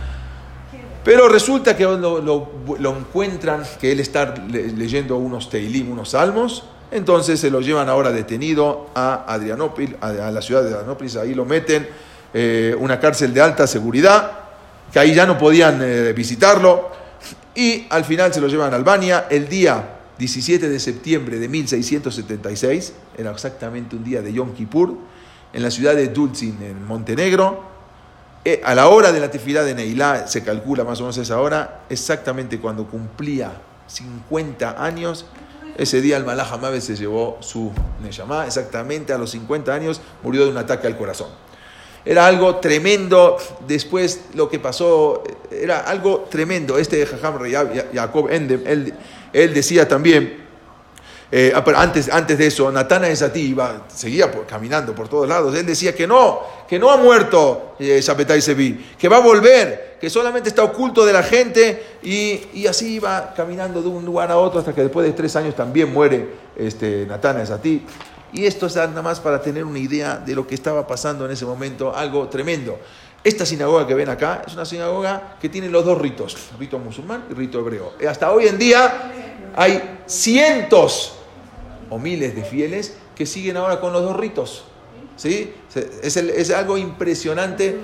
[1.02, 6.64] Pero resulta que lo, encuentran, que él está leyendo unos teilim, unos salmos,
[6.96, 11.44] entonces se lo llevan ahora detenido a Adrianópolis, a, la ciudad de Adrianópolis, ahí lo
[11.44, 11.88] meten,
[12.32, 14.32] eh, una cárcel de alta seguridad,
[14.92, 16.90] que ahí ya no podían eh, visitarlo,
[17.54, 19.26] y al final se lo llevan a Albania.
[19.30, 24.96] El día 17 de septiembre de 1676, era exactamente un día de Yom Kippur,
[25.52, 27.62] en la ciudad de Dulcin, en Montenegro,
[28.44, 31.40] eh, a la hora de la tefilá de Neilá, se calcula más o menos esa
[31.40, 33.50] hora, exactamente cuando cumplía
[33.86, 35.26] 50 años,
[35.78, 37.72] ese día el Malach Hamabe se llevó su
[38.02, 41.28] Neyamá, exactamente a los 50 años murió de un ataque al corazón.
[42.04, 46.78] Era algo tremendo, después lo que pasó, era algo tremendo.
[46.78, 47.38] Este Jajam
[47.92, 48.94] Jacob Endem, él,
[49.32, 50.46] él decía también,
[51.32, 55.56] eh, ah, antes, antes de eso, Natana Esati iba, seguía caminando por todos lados.
[55.56, 58.00] Él decía que no, que no ha muerto eh,
[58.98, 61.98] que va a volver, que solamente está oculto de la gente.
[62.02, 65.54] Y, así iba caminando de un lugar a otro hasta que después de tres años
[65.54, 67.84] también muere este, Natana Esati.
[68.32, 71.30] Y esto es nada más para tener una idea de lo que estaba pasando en
[71.30, 72.78] ese momento, algo tremendo.
[73.24, 77.24] Esta sinagoga que ven acá es una sinagoga que tiene los dos ritos, rito musulmán
[77.30, 77.94] y rito hebreo.
[78.08, 79.10] Hasta hoy en día
[79.56, 81.14] hay cientos
[81.88, 84.64] o miles de fieles que siguen ahora con los dos ritos.
[85.16, 85.54] ¿Sí?
[86.02, 87.78] Es, algo impresionante.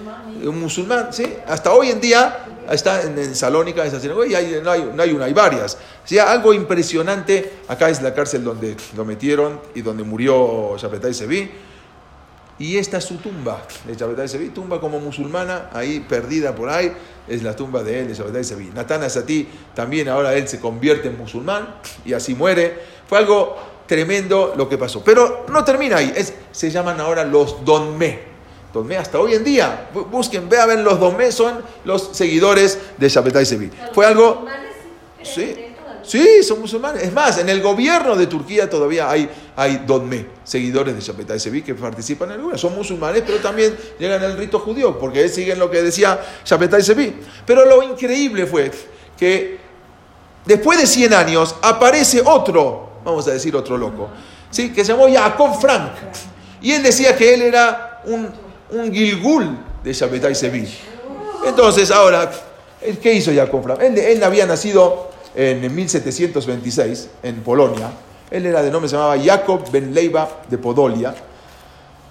[0.44, 1.24] Un musulmán, ¿sí?
[1.46, 5.12] Hasta hoy en día está en, Salónica esa sinagoga y hay, no, hay, no, hay,
[5.12, 5.78] una, hay varias.
[6.04, 6.18] ¿Sí?
[6.18, 7.52] Algo impresionante.
[7.68, 11.50] Acá es la cárcel donde lo metieron y donde murió Shapetai Sevi.
[12.58, 16.92] Y esta es su tumba de Shapetai Sevi, tumba como musulmana, ahí perdida por ahí,
[17.26, 18.70] es la tumba de él, de Shapetai Sevi.
[18.74, 21.74] Natana Sati también ahora él se convierte en musulmán
[22.04, 22.78] y así muere.
[23.08, 23.56] Fue algo
[23.86, 25.02] tremendo lo que pasó.
[25.04, 28.32] Pero no termina ahí, es, se llaman ahora los Donme.
[28.72, 33.70] Donme hasta hoy en día, busquen, vean, los Donme son los seguidores de Shabbatai Sevi.
[33.92, 34.46] Fue algo...
[35.22, 35.54] Sí,
[36.02, 37.02] sí, son musulmanes.
[37.02, 41.62] Es más, en el gobierno de Turquía todavía hay, hay Donme, seguidores de Shabbatai Sevi
[41.62, 42.58] que participan en gobierno.
[42.58, 47.14] Son musulmanes, pero también llegan al rito judío, porque siguen lo que decía Shabbatai Sevi.
[47.44, 48.70] Pero lo increíble fue
[49.18, 49.58] que
[50.46, 54.08] después de 100 años aparece otro vamos a decir otro loco,
[54.50, 54.72] ¿sí?
[54.72, 55.92] que se llamó Jacob Frank.
[56.60, 58.28] Y él decía que él era un,
[58.70, 60.72] un Gilgul de Shabbatai Sevilla.
[61.46, 62.30] Entonces, ahora,
[63.02, 63.80] ¿qué hizo Jacob Frank?
[63.80, 67.90] Él, había nacido en 1726 en Polonia.
[68.30, 71.14] Él era de nombre, se llamaba Jacob Ben Leiva de Podolia.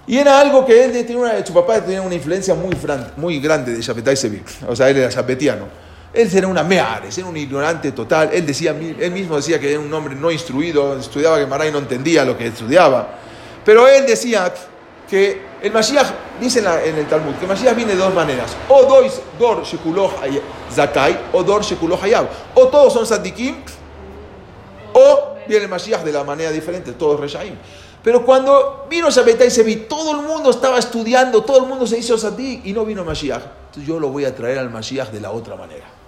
[0.07, 2.75] Y era algo que él tenía una, su papá tenía una influencia muy,
[3.17, 4.43] muy grande de Shabbatai Sevilla.
[4.67, 5.65] O sea, él era shabbetiano.
[6.13, 8.29] Él era una meares, era un ignorante total.
[8.33, 11.77] Él, decía, él mismo decía que era un hombre no instruido, estudiaba Gemara y no
[11.77, 13.07] entendía lo que estudiaba.
[13.63, 14.53] Pero él decía
[15.09, 16.07] que el Mashiach,
[16.39, 18.55] dice en, el Talmud, que el Mashiach viene de dos maneras.
[18.67, 20.11] O dois, dor shekuloh
[20.73, 22.27] zakai, o dor shekuloh hayab.
[22.55, 23.55] O todos son sadikim,
[24.93, 27.55] o viene el Mashiach de la manera diferente, todos reshaim.
[28.03, 32.17] Pero cuando vino Shabbatai vi, todo el mundo estaba estudiando, todo el mundo se hizo
[32.17, 33.43] sadik y no vino Mashiach.
[33.67, 36.00] Entonces yo lo voy a traer al Mashiach de la otra manera.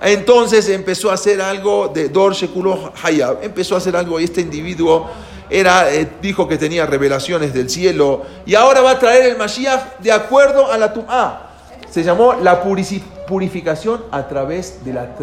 [0.00, 4.42] Entonces empezó a hacer algo de Dor Shekulo Hayab, empezó a hacer algo y este
[4.42, 5.08] individuo
[5.48, 9.98] era, eh, dijo que tenía revelaciones del cielo y ahora va a traer el Mashiach
[10.00, 11.42] de acuerdo a la Tum'a.
[11.90, 15.14] Se llamó la purificación a través de la,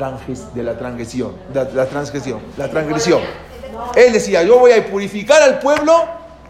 [0.56, 3.22] de la transgresión, la transgresión, la transgresión.
[3.96, 5.94] Él decía, yo voy a purificar al pueblo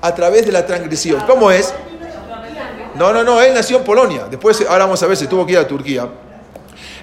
[0.02, 1.22] a través de la transgresión.
[1.28, 1.74] ¿Cómo es?
[2.96, 4.28] No, no, no, él nació en Polonia.
[4.30, 6.08] Después, ahora vamos a ver, se tuvo que ir a Turquía.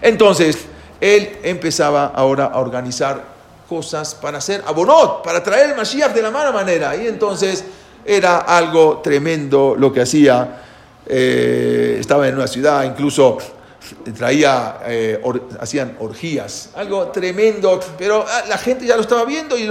[0.00, 0.66] Entonces,
[1.01, 3.22] él empezaba ahora a organizar
[3.68, 6.94] cosas para hacer abonot, para traer el Mashiach de la mala manera.
[6.96, 7.64] Y entonces
[8.05, 10.62] era algo tremendo lo que hacía.
[11.07, 13.38] Eh, estaba en una ciudad, incluso
[14.16, 15.20] traía, eh,
[15.59, 19.68] hacían orgías, algo tremendo, pero ah, la gente ya lo estaba viendo y,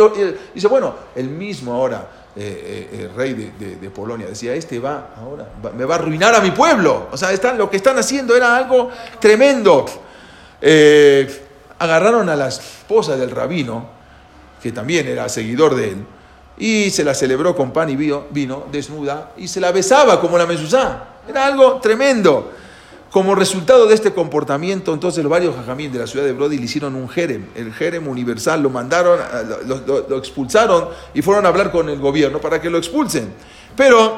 [0.53, 5.85] dice, bueno, el mismo ahora, eh, el rey de, Polonia, decía, este va ahora, me
[5.85, 9.85] va a arruinar a mi pueblo, o sea, lo que están haciendo era algo tremendo.
[10.61, 13.87] Agarraron a la esposa del rabino,
[14.61, 16.05] que también era seguidor de él,
[16.59, 18.25] y se la celebró con pan y vino,
[18.71, 21.05] desnuda, y se la besaba como la mezuzá.
[21.27, 22.51] Era algo tremendo.
[23.11, 26.65] Como resultado de este comportamiento, entonces los varios jajamín de la ciudad de Brody le
[26.65, 29.17] hicieron un jerem, el jerem universal, lo mandaron,
[29.65, 33.33] lo, expulsaron y fueron a hablar con el gobierno para que lo expulsen.
[33.75, 34.17] Pero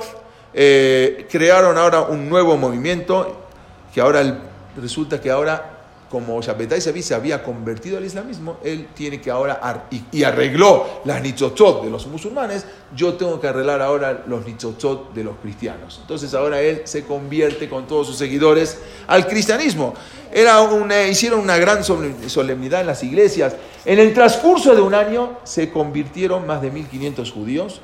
[0.53, 3.45] eh, crearon ahora un nuevo movimiento
[3.93, 4.41] que ahora
[4.75, 5.70] resulta que ahora
[6.11, 11.21] como Shabbatai Sevi se había convertido al islamismo, él tiene que ahora, y, arregló las
[11.21, 15.99] nichotzot de los musulmanes, yo tengo que arreglar ahora los nichotzot de los cristianos.
[16.01, 19.93] Entonces ahora él se convierte con todos sus seguidores al cristianismo.
[20.33, 23.55] Era una, hicieron una gran solemnidad en las iglesias.
[23.85, 27.81] En el transcurso de un año se convirtieron más de 1.500 judíos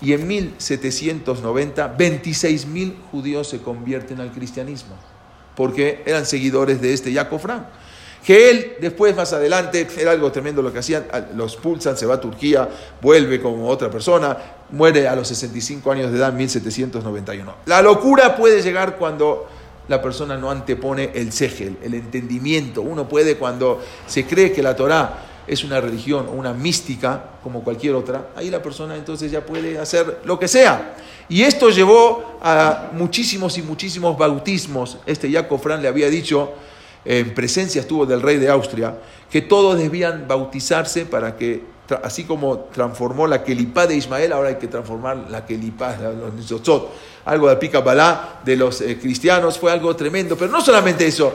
[0.00, 4.96] y en 1790 26.000 judíos se convierten al cristianismo
[5.54, 7.62] porque eran seguidores de este Jacob Frank.
[8.24, 12.14] Que él después, más adelante, era algo tremendo lo que hacían, los pulsan, se va
[12.14, 12.68] a Turquía,
[13.00, 14.36] vuelve como otra persona,
[14.70, 17.54] muere a los 65 años de edad en 1791.
[17.66, 19.48] La locura puede llegar cuando
[19.88, 22.82] la persona no antepone el segel, el entendimiento.
[22.82, 27.62] Uno puede cuando se cree que la Torah es una religión o una mística como
[27.62, 30.94] cualquier otra, ahí la persona entonces ya puede hacer lo que sea.
[31.28, 34.98] Y esto llevó a muchísimos y muchísimos bautismos.
[35.06, 36.52] Este Jacob Fran le había dicho,
[37.04, 38.96] en presencia estuvo del rey de Austria,
[39.30, 41.62] que todos debían bautizarse para que,
[42.02, 46.90] así como transformó la Kelipá de Ismael, ahora hay que transformar la Kelipá, los Nizotzot.
[47.24, 50.36] Algo de pica balá de los eh, cristianos, fue algo tremendo.
[50.36, 51.32] Pero no solamente eso,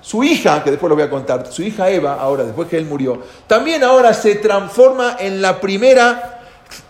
[0.00, 2.86] su hija, que después lo voy a contar, su hija Eva, ahora, después que él
[2.86, 6.40] murió, también ahora se transforma en la primera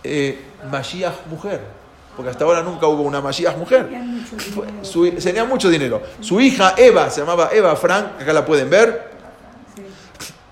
[0.03, 0.39] eh,
[0.69, 1.81] Mashiach mujer
[2.15, 3.89] porque hasta ahora nunca hubo una Mashiach mujer.
[5.23, 6.01] tenía mucho dinero.
[6.19, 9.11] Su hija Eva, se llamaba Eva Frank, acá la pueden ver.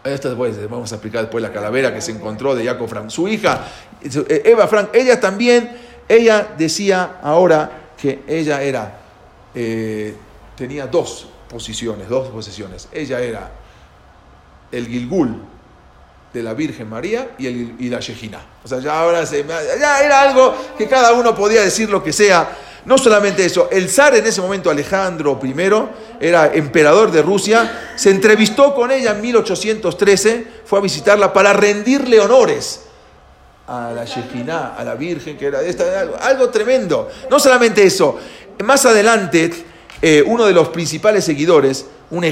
[0.04, 3.10] Esto después, vamos a explicar después la calavera que se encontró de Jacob Frank.
[3.10, 3.66] Su hija,
[4.02, 7.70] eh, Eva Frank, ella también, ella decía ahora
[8.02, 8.98] que ella era,
[9.54, 10.16] eh,
[10.56, 12.88] tenía dos posiciones, dos posesiones.
[12.92, 13.52] Ella era
[14.72, 15.36] el Gilgul,
[16.34, 18.40] de la Virgen María y, el, y la Shejina.
[18.64, 22.14] O sea, ya ahora se, ya era algo que cada uno podía decir lo que
[22.14, 22.58] sea.
[22.86, 25.54] No solamente eso, el zar en ese momento, Alejandro I,
[26.20, 32.20] era emperador de Rusia, se entrevistó con ella en 1813, fue a visitarla para rendirle
[32.20, 32.86] honores
[33.68, 37.10] a la Shejina, a la Virgen, que era esta, algo tremendo.
[37.30, 38.18] No solamente eso,
[38.64, 39.52] más adelante,
[40.02, 41.86] eh, uno de los principales seguidores,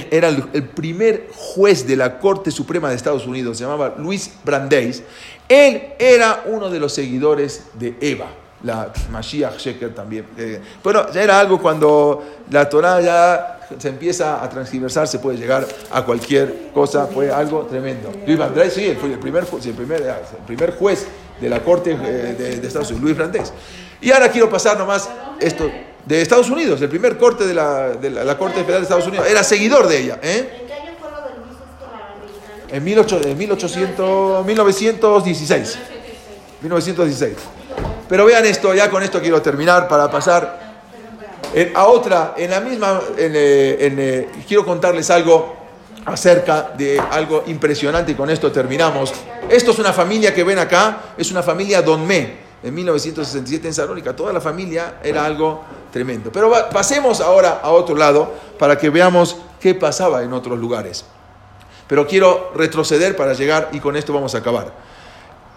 [0.09, 5.03] era el, primer juez de la Corte Suprema de Estados Unidos, se llamaba Luis Brandeis,
[5.49, 8.27] él era uno de los seguidores de Eva,
[8.63, 10.25] la Mashiach Sheker también.
[10.37, 15.37] Eh, pero ya era algo cuando la Torah ya se empieza a transgiversar, se puede
[15.37, 18.11] llegar a cualquier cosa, fue algo tremendo.
[18.25, 21.05] Luis Brandeis, sí, fue el primer, el primer, el primer juez
[21.39, 23.53] de la Corte eh, de, Estados Unidos, Luis Brandeis.
[24.01, 25.09] Y ahora quiero pasar nomás
[25.39, 25.69] esto
[26.07, 29.27] de Estados Unidos, el primer corte de la, de la, Corte Federal de Estados Unidos,
[29.27, 30.19] era seguidor de ella.
[30.23, 30.59] ¿eh?
[30.61, 35.77] ¿En qué año fue lo del visto En 1800, 1916.
[36.61, 37.33] 1916.
[38.07, 40.65] Pero vean esto, ya con esto quiero terminar para pasar
[41.75, 45.57] a otra, en la misma, en, eh, eh, quiero contarles algo
[46.05, 49.11] acerca de algo impresionante y con esto terminamos.
[49.49, 54.15] Esto es una familia que ven acá, es una familia Donmé en 1967 en Salónica.
[54.15, 56.31] Toda la familia era algo tremendo.
[56.31, 61.05] Pero pasemos ahora a otro lado para que veamos qué pasaba en otros lugares.
[61.87, 64.73] Pero quiero retroceder para llegar y con esto vamos a acabar.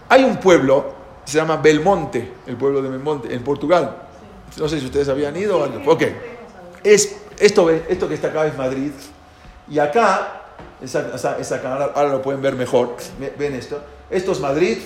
[0.09, 0.93] Hay un pueblo,
[1.25, 3.97] se llama Belmonte, el pueblo de Belmonte, en Portugal.
[4.57, 5.59] No sé si ustedes habían ido.
[5.87, 6.03] Ok.
[6.83, 8.93] Es, esto, esto que está acá es Madrid.
[9.69, 10.43] Y acá,
[10.83, 11.61] esa, esa,
[11.95, 12.97] ahora lo pueden ver mejor.
[13.39, 13.81] Ven esto.
[14.11, 14.79] Esto es Madrid,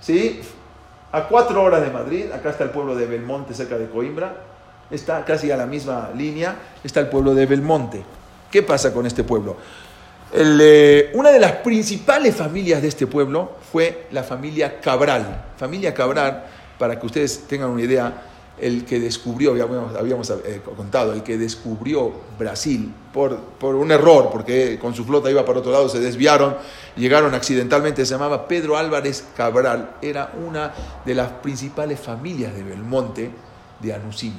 [0.00, 0.40] ¿sí?
[1.12, 4.36] A cuatro horas de Madrid, acá está el pueblo de Belmonte, cerca de Coimbra,
[4.90, 6.54] está casi a la misma línea,
[6.84, 8.02] está el pueblo de Belmonte.
[8.50, 9.56] ¿Qué pasa con este pueblo?
[10.32, 15.46] Eh, una de las principales familias de este pueblo fue la familia Cabral.
[15.56, 16.44] Familia Cabral,
[16.78, 18.12] para que ustedes tengan una idea,
[18.60, 24.28] el que descubrió, habíamos, habíamos eh, contado, el que descubrió Brasil por, por, un error,
[24.30, 26.56] porque con su flota iba para otro lado, se desviaron,
[26.96, 30.72] llegaron accidentalmente, se llamaba Pedro Álvarez Cabral, era una
[31.04, 33.30] de las principales familias de Belmonte
[33.80, 34.34] de Anusim.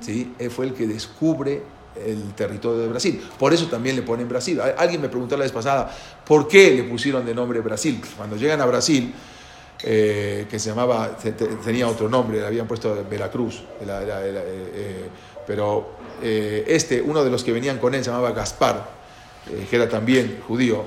[0.00, 0.34] ¿sí?
[0.38, 1.62] Él fue el que descubre
[2.04, 3.22] el territorio de Brasil.
[3.38, 4.60] Por eso también le ponen Brasil.
[4.76, 5.90] Alguien me preguntó la vez pasada,
[6.26, 8.00] ¿por qué le pusieron de nombre Brasil?
[8.16, 9.14] Cuando llegan a Brasil,
[9.82, 11.18] eh, que se llamaba,
[11.64, 15.08] tenía otro nombre, le habían puesto Veracruz, eh, eh,
[15.46, 18.96] pero este, uno de los que venían con él se llamaba Gaspar,
[19.68, 20.84] que era también judío,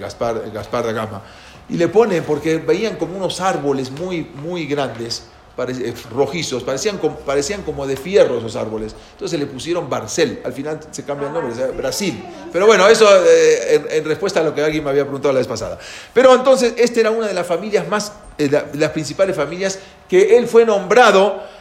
[0.00, 1.22] Gaspar, Gaspar da Gama,
[1.68, 5.24] y le ponen porque veían como unos árboles muy, muy grandes,
[5.66, 8.94] eh, rojizos, parecían, parecían como de fierro esos árboles.
[9.12, 12.22] Entonces le pusieron Barcel, al final se cambia el nombre, Brasil.
[12.52, 15.48] Pero bueno, eso eh, en, respuesta a lo que alguien me había preguntado la vez
[15.48, 15.78] pasada.
[16.14, 20.46] Pero entonces, esta era una de las familias más, eh, las principales familias que él
[20.46, 21.58] fue nombrado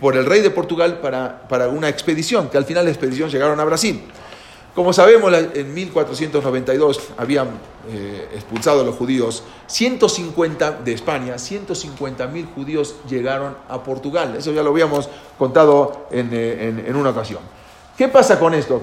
[0.00, 3.58] por el rey de Portugal para, para una expedición, que al final la expedición llegaron
[3.58, 4.02] a Brasil.
[4.74, 7.48] Como sabemos, en 1492 habían
[7.88, 14.34] eh, expulsado a los judíos, 150 de España, 150 mil judíos llegaron a Portugal.
[14.36, 15.08] Eso ya lo habíamos
[15.38, 17.38] contado en, eh, una ocasión.
[17.96, 18.82] ¿Qué pasa con esto?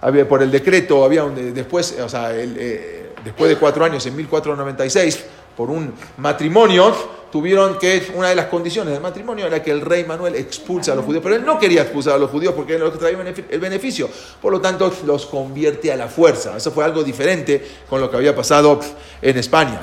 [0.00, 5.22] Había, por el decreto, había después, o sea, eh, después de cuatro años, en 1496,
[5.54, 6.94] por un matrimonio,
[7.30, 10.94] tuvieron que, una de las condiciones del matrimonio era que el rey Manuel expulse a
[10.94, 13.18] los judíos, pero él no quería expulsar a los judíos porque era lo que traía
[13.50, 14.08] el beneficio,
[14.40, 16.56] por lo tanto los convierte a la fuerza.
[16.56, 18.80] Eso fue algo diferente con lo que había pasado
[19.20, 19.80] en España.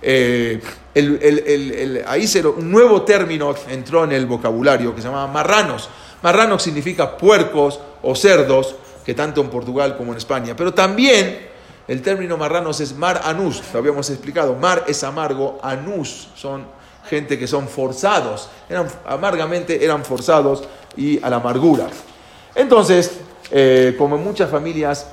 [0.00, 0.60] Eh,
[2.06, 5.88] ahí se, un nuevo término entró en el vocabulario que se llamaba marranos.
[6.22, 11.46] Marranos significa puercos o cerdos, que tanto en Portugal como en España, pero también
[11.88, 14.54] el término marranos es mar anus, lo habíamos explicado.
[14.56, 16.64] Mar es amargo, anus son
[17.08, 20.64] gente que son forzados, eran, amargamente eran forzados
[20.96, 21.88] y a la amargura.
[22.54, 23.18] Entonces,
[23.50, 25.06] eh, como en muchas familias,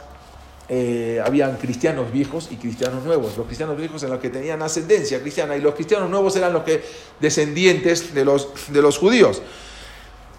[0.69, 3.37] eh, habían cristianos viejos y cristianos nuevos.
[3.37, 6.63] Los cristianos viejos eran los que tenían ascendencia cristiana y los cristianos nuevos eran los
[6.63, 6.81] que
[7.19, 9.41] descendientes de los, de los judíos.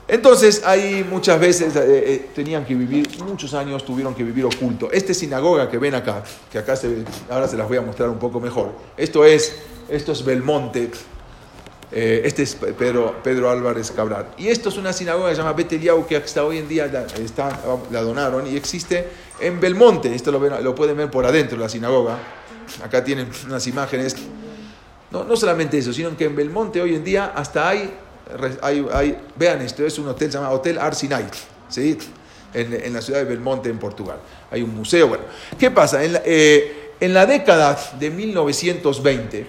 [0.06, 4.90] Entonces, ahí muchas veces eh, eh, tenían que vivir, muchos años tuvieron que vivir oculto.
[4.92, 8.18] Esta sinagoga que ven acá, que acá se, ahora se las voy a mostrar un
[8.18, 8.72] poco mejor.
[8.96, 9.56] Esto es,
[9.88, 10.90] esto es Belmonte,
[11.96, 14.26] eh, este es Pedro, Pedro, Álvarez Cabral.
[14.36, 17.06] Y esto es una sinagoga que se llama Beteliau, que hasta hoy en día la,
[17.22, 17.60] está,
[17.92, 19.06] la donaron y existe
[19.38, 20.12] en Belmonte.
[20.12, 22.18] Esto lo, pueden ver por adentro, la sinagoga.
[22.82, 24.16] Acá tienen unas imágenes.
[25.12, 27.94] No, no solamente eso, sino que en Belmonte hoy en día hasta hay
[29.36, 31.26] vean esto, es un hotel llamado Hotel Arsinai,
[31.68, 31.98] ¿sí?
[32.52, 34.18] En, la ciudad de Belmonte, en Portugal.
[34.50, 35.08] Hay un museo.
[35.08, 35.24] Bueno,
[35.58, 36.04] ¿qué pasa?
[36.04, 39.46] En la, eh, en la década de 1920,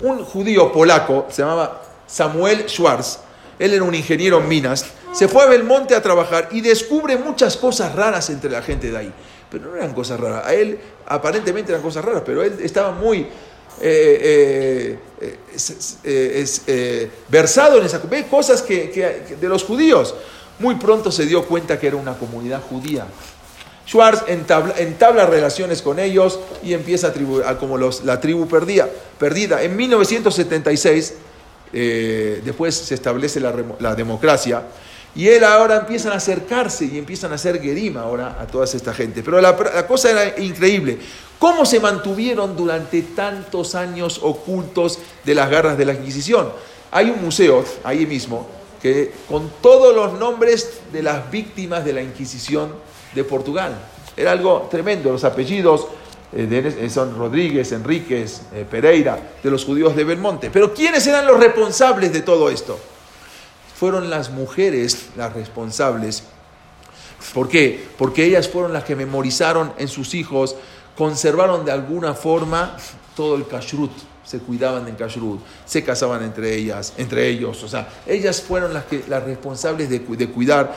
[0.00, 3.20] un judío polaco, se llamaba Samuel Schwartz,
[3.58, 7.56] él era un ingeniero en minas, se fue a Belmonte a trabajar y descubre muchas
[7.56, 9.12] cosas raras entre la gente de ahí.
[9.48, 10.44] Pero no eran cosas raras.
[10.44, 13.28] A él aparentemente eran cosas raras, pero él estaba muy
[13.80, 16.62] eh, eh, es,
[17.28, 20.14] versado en esa cosas que, de los judíos.
[20.58, 23.06] Muy pronto se dio cuenta que era una comunidad judía.
[23.86, 27.12] Schwartz entabla, relaciones con ellos y empieza
[27.46, 28.88] a, como los, la tribu perdida.
[29.18, 29.62] perdida.
[29.62, 31.14] En 1976,
[31.72, 34.62] eh, después se establece la, democracia,
[35.14, 38.94] y él ahora empiezan a acercarse y empiezan a hacer gerima ahora a toda esta
[38.94, 39.22] gente.
[39.22, 39.56] Pero la,
[39.86, 40.98] cosa era increíble.
[41.38, 46.50] ¿Cómo se mantuvieron durante tantos años ocultos de las garras de la Inquisición?
[46.90, 48.48] Hay un museo ahí mismo
[48.80, 52.72] que con todos los nombres de las víctimas de la Inquisición
[53.14, 53.74] de Portugal.
[54.16, 55.12] Era algo tremendo.
[55.12, 55.86] Los apellidos
[56.32, 60.50] eh, eh, son Rodríguez, Enríquez, eh, Pereira, de los judíos de Belmonte.
[60.50, 62.78] Pero ¿quiénes eran los responsables de todo esto?
[63.74, 66.22] fueron las mujeres las responsables.
[67.34, 67.86] ¿Por qué?
[67.98, 70.56] Porque ellas fueron las que memorizaron en sus hijos,
[70.96, 72.76] conservaron de alguna forma
[73.16, 73.90] todo el kashrut,
[74.24, 78.84] se cuidaban del kashrut, se casaban entre ellas, entre ellos, o sea, ellas fueron las,
[78.84, 80.74] que, las responsables de, de cuidar.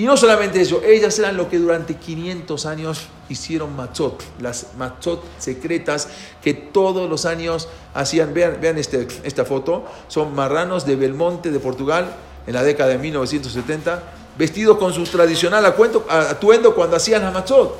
[0.00, 5.22] Y no solamente eso, ellas eran lo que durante 500 años hicieron matzot, las matzot
[5.36, 6.08] secretas
[6.42, 8.32] que todos los años hacían.
[8.32, 12.14] Vean, vean este, esta foto, son marranos de Belmonte, de Portugal,
[12.46, 14.02] en la década de 1970,
[14.38, 17.76] vestidos con su tradicional atuendo cuando hacían la machot.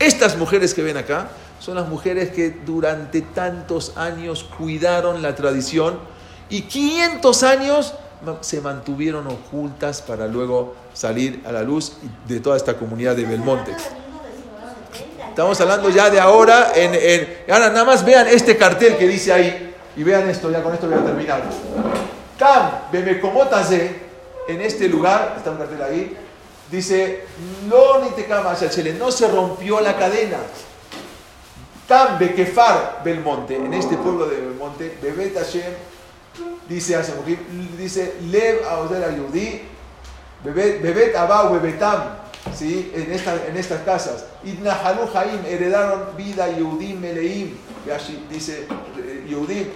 [0.00, 6.00] Estas mujeres que ven acá son las mujeres que durante tantos años cuidaron la tradición
[6.48, 7.94] y 500 años
[8.40, 11.94] se mantuvieron ocultas para luego salir a la luz
[12.26, 13.72] de toda esta comunidad de Belmonte.
[15.28, 19.74] Estamos hablando ya de ahora, en, ahora nada más vean este cartel que dice ahí,
[19.96, 21.42] y vean esto, ya con esto voy a terminar.
[22.38, 22.70] Cam,
[24.48, 26.16] en este lugar, está un cartel ahí,
[26.70, 27.24] dice,
[27.68, 28.26] no ni te
[28.94, 30.38] no se rompió la cadena.
[31.86, 35.72] Tan Bekefar Belmonte, en este pueblo de Belmonte, Bebet Hashem,
[36.68, 37.12] dice hace
[37.76, 39.62] dice Lev Aodel Ayudí,
[40.44, 42.02] Bebet Abau Bebetam,
[42.54, 42.90] ¿sí?
[42.94, 44.24] en, esta, en estas casas.
[44.44, 47.56] Idna Haim heredaron vida Yehudim Meleim,
[48.30, 48.66] dice
[49.28, 49.68] Yehudim,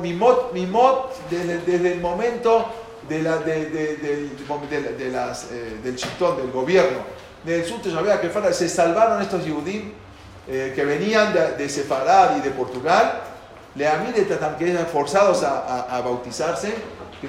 [0.00, 2.66] Mimot, Mimot, desde, desde el momento
[3.08, 6.98] de la, de, de, de, las, eh, del chitón, del gobierno,
[7.44, 9.92] del sur que se salvaron estos Yehudim
[10.48, 13.20] eh, que venían de, de Sefarad y de Portugal,
[13.76, 16.74] que eran forzados a, bautizarse,
[17.20, 17.28] que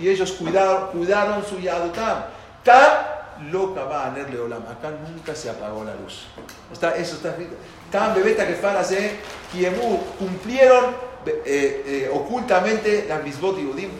[0.00, 2.24] y ellos cuidaron, su Yadutam.
[2.62, 4.62] Tam loca va a Leolam.
[4.62, 6.26] Acá nunca se apagó la luz.
[6.72, 7.56] Está, eso está escrito.
[7.90, 9.18] Tam bebeta que farase,
[9.52, 10.96] Kiemu, cumplieron
[11.26, 13.90] eh, eh, ocultamente la misbot Yudim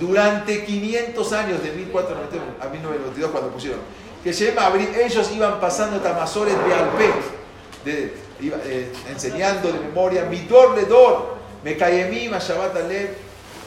[0.00, 3.80] durante 500 años, de 1492 a 1992, cuando pusieron.
[4.22, 7.10] Que ellos iban pasando Tamazores de Alpe
[7.84, 11.74] de, iba, eh, enseñando de memoria, mi dor le dor, me
[12.28, 13.10] ma Shabbat Alev,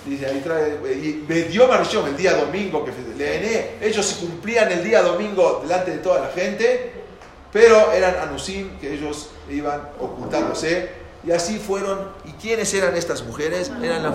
[0.06, 4.84] dice ahí trae, y me dio marchón el día domingo, que le ellos cumplían el
[4.84, 6.94] día domingo delante de toda la gente,
[7.52, 11.02] pero eran anusim que ellos iban ocultándose.
[11.24, 12.00] Y así fueron.
[12.26, 13.72] ¿Y quiénes eran estas mujeres?
[13.84, 14.14] Eran las,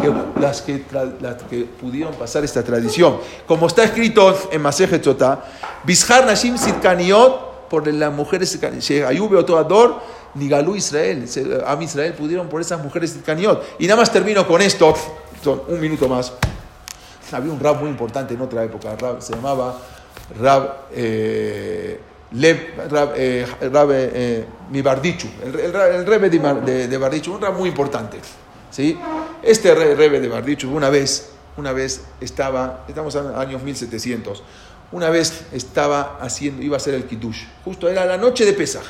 [0.00, 0.84] que, las, que,
[1.20, 3.18] las que, pudieron pasar esta tradición.
[3.46, 5.00] Como está escrito en Maseje
[5.82, 8.58] Bishar Nashim Sitkaniot por las mujeres,
[9.06, 10.00] Ayube o Ador,
[10.34, 11.24] ni Galú Israel,
[11.64, 13.64] a Israel pudieron por esas mujeres de Caniot.
[13.78, 14.92] Y nada más termino con esto,
[15.68, 16.32] un minuto más.
[17.32, 19.78] Había un rab muy importante en otra época, rab, se llamaba
[20.38, 22.00] Rab, eh,
[22.90, 28.18] Rab, eh, eh, Mibardichu, el, el, rebe de, de, Bardichu, un rab muy importante.
[28.70, 28.98] ¿sí?
[29.42, 34.42] Este rebe de Bardichu una vez, una vez estaba, estamos en años 1700,
[34.92, 37.44] una vez estaba haciendo, iba a hacer el Kiddush.
[37.64, 38.84] Justo era la noche de Pesaj.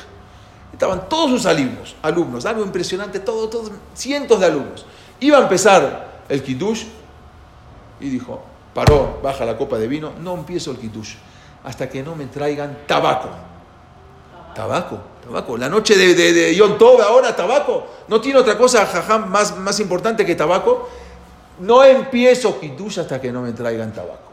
[0.73, 4.85] Estaban todos sus alumnos, alumnos, algo impresionante, todo, todos, cientos de alumnos.
[5.19, 6.85] Iba a empezar el Kiddush
[7.99, 8.41] y dijo,
[8.73, 11.15] paró, baja la copa de vino, no empiezo el Kiddush
[11.63, 13.29] hasta que no me traigan tabaco.
[14.55, 15.57] Tabaco, tabaco.
[15.57, 17.87] La noche de, de, de ahora tabaco.
[18.07, 20.89] No tiene otra cosa, jajam, más, más importante que tabaco.
[21.59, 24.30] No empiezo Kiddush hasta que no me traigan tabaco.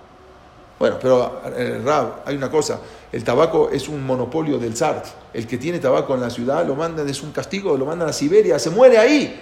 [0.79, 2.79] Bueno, pero eh, Rab, hay una cosa,
[3.11, 5.03] el tabaco es un monopolio del zar.
[5.33, 8.13] El que tiene tabaco en la ciudad lo mandan, es un castigo, lo mandan a
[8.13, 9.41] Siberia, se muere ahí.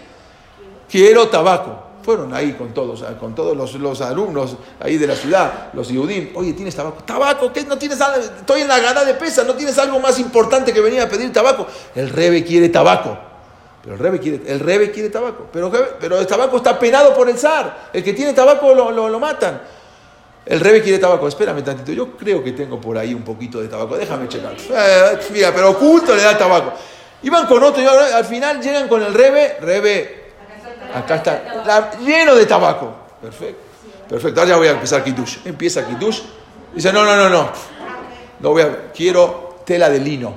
[0.88, 1.84] Quiero tabaco.
[2.02, 6.30] Fueron ahí con todos, con todos los, alumnos ahí de la ciudad, los Yudim.
[6.36, 7.02] Oye, ¿tienes tabaco?
[7.02, 7.52] ¿Tabaco?
[7.52, 7.64] ¿Qué?
[7.64, 8.24] ¿No tienes algo?
[8.24, 11.32] Estoy en la gana de pesa, ¿no tienes algo más importante que venir a pedir
[11.32, 11.66] tabaco?
[11.96, 13.18] El rebe quiere tabaco.
[13.82, 15.48] Pero el rebe quiere, el rebe quiere tabaco.
[15.52, 17.88] Pero, pero el tabaco está penado por el zar.
[17.92, 19.60] El que tiene tabaco lo, lo matan.
[20.46, 23.66] El rebe quiere tabaco, espérame tantito, yo creo que tengo por ahí un poquito de
[23.66, 24.54] tabaco, déjame checar.
[24.70, 25.18] Eh,
[25.52, 26.72] pero oculto le da tabaco.
[27.24, 30.26] Iban con otro y al final llegan con el rebe, rebe,
[30.94, 32.94] acá está, lleno de tabaco.
[33.20, 33.60] Perfecto,
[34.08, 35.38] perfecto, ahora ya voy a empezar Kitush.
[35.44, 36.20] Empieza Kitush,
[36.72, 37.50] dice, no, no, no, no,
[38.38, 40.32] no voy a, quiero tela de lino,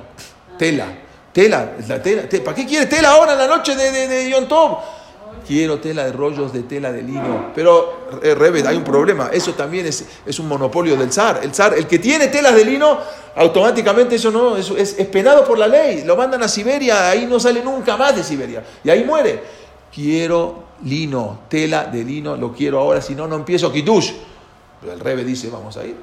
[0.58, 0.86] tela,
[1.32, 4.48] tela, la tela, ¿para qué quiere tela ahora en la noche de, de, de Yom
[4.48, 4.78] Tov?
[5.46, 7.52] Quiero tela de rollos de tela de lino.
[7.54, 9.30] Pero, eh, Rebe, hay un problema.
[9.32, 11.40] Eso también es, es, un monopolio del zar.
[11.42, 12.98] El zar, el que tiene telas de lino,
[13.36, 16.04] automáticamente eso no es, es, penado por la ley.
[16.04, 18.64] Lo mandan a Siberia, ahí no sale nunca más de Siberia.
[18.84, 19.60] Y ahí muere.
[19.92, 24.12] Quiero lino, tela de lino, lo quiero ahora, si no, no empiezo Kitush.
[24.80, 25.96] Pero el Rebe dice, vamos a ir.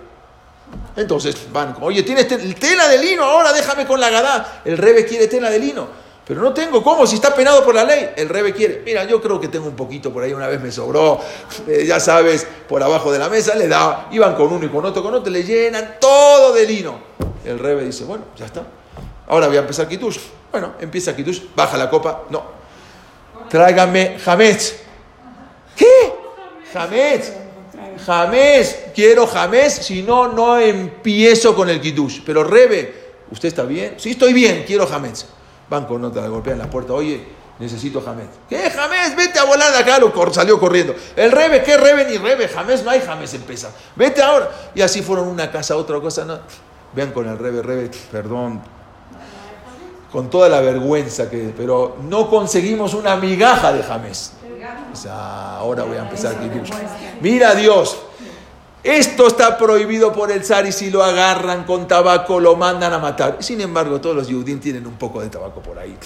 [0.96, 4.62] Entonces van, oye, tienes tela de lino, ahora déjame con la gada.
[4.66, 6.07] El Rebe quiere tela de lino.
[6.28, 8.10] Pero no tengo cómo, si está penado por la ley.
[8.18, 8.82] El rebe quiere.
[8.84, 11.22] Mira, yo creo que tengo un poquito por ahí, una vez me sobró,
[11.68, 14.84] eh, ya sabes, por abajo de la mesa, le da, iban con uno y con
[14.86, 17.00] otro, con otro, le llenan todo de lino.
[17.46, 18.64] El rebe dice, bueno, ya está.
[19.28, 20.18] Ahora voy a empezar Kitush.
[20.52, 22.44] Bueno, empieza Kitush, baja la copa, no.
[23.50, 24.82] Tráigame jamés.
[25.78, 26.14] ¿Qué?
[26.74, 27.34] Jamés.
[28.06, 28.80] Jamés.
[28.94, 32.20] Quiero jamés, si no, no empiezo con el Kitush.
[32.26, 32.94] Pero rebe,
[33.32, 33.96] ¿usted está bien?
[33.98, 35.26] Sí, estoy bien, quiero jamés.
[35.70, 36.94] Van con otra, golpean la puerta.
[36.94, 37.28] Oye,
[37.60, 38.28] necesito Jamés.
[38.48, 39.16] ¿Qué Jamés?
[39.16, 40.00] Vete a volar de acá.
[40.32, 40.96] Salió corriendo.
[41.16, 42.48] El Rebe, ¿qué Rebe ni Rebe?
[42.48, 43.70] Jamés no hay Jamés empieza.
[43.96, 44.50] Vete ahora.
[44.74, 46.26] Y así fueron una casa, otra cosa.
[46.26, 46.40] No.
[46.94, 48.62] Vean con el Rebe, Rebe, perdón.
[50.12, 51.54] Con toda la vergüenza que.
[51.56, 54.34] Pero no conseguimos una migaja de Jamés.
[55.10, 57.98] Ahora voy a empezar a Mira Dios.
[58.84, 63.00] Esto está prohibido por el zar y si lo agarran con tabaco lo mandan a
[63.00, 63.38] matar.
[63.42, 65.98] Sin embargo, todos los judíos tienen un poco de tabaco por ahí.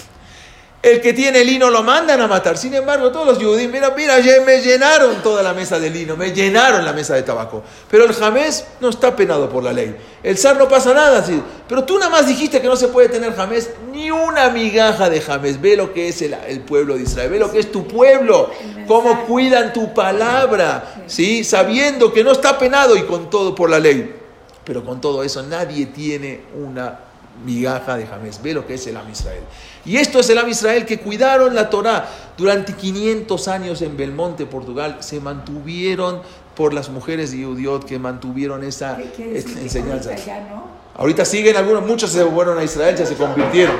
[0.83, 2.57] El que tiene lino lo mandan a matar.
[2.57, 6.17] Sin embargo, todos los judíos, mira, mira, ya me llenaron toda la mesa de lino,
[6.17, 7.61] me llenaron la mesa de tabaco.
[7.87, 9.95] Pero el jamés no está penado por la ley.
[10.23, 11.23] El zar no pasa nada.
[11.23, 11.39] ¿sí?
[11.67, 15.21] Pero tú nada más dijiste que no se puede tener jamés, ni una migaja de
[15.21, 15.61] jamés.
[15.61, 18.49] Ve lo que es el, el pueblo de Israel, ve lo que es tu pueblo,
[18.87, 21.43] cómo cuidan tu palabra, ¿sí?
[21.43, 24.15] sabiendo que no está penado y con todo por la ley.
[24.63, 26.99] Pero con todo eso nadie tiene una
[27.45, 28.41] migaja de jamés.
[28.41, 29.43] Ve lo que es el Am Israel.
[29.85, 32.07] Y esto es el Am Israel que cuidaron la Torah.
[32.37, 36.21] Durante 500 años en Belmonte, Portugal, se mantuvieron
[36.55, 40.09] por las mujeres de Yudiot que mantuvieron esa, ¿Qué quiere esa decir que enseñanza.
[40.09, 40.81] ahorita ya no?
[40.97, 43.75] Ahorita siguen algunos, muchos se fueron a Israel, ya se convirtieron.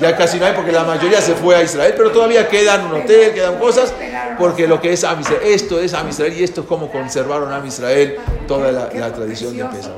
[0.00, 3.00] Ya casi no hay porque la mayoría se fue a Israel, pero todavía quedan un
[3.00, 3.94] hotel, quedan cosas,
[4.38, 7.52] porque lo que es Am Israel, esto es Am Israel y esto es como conservaron
[7.52, 8.16] Am Israel
[8.48, 9.92] toda la, la tradición de Pesach.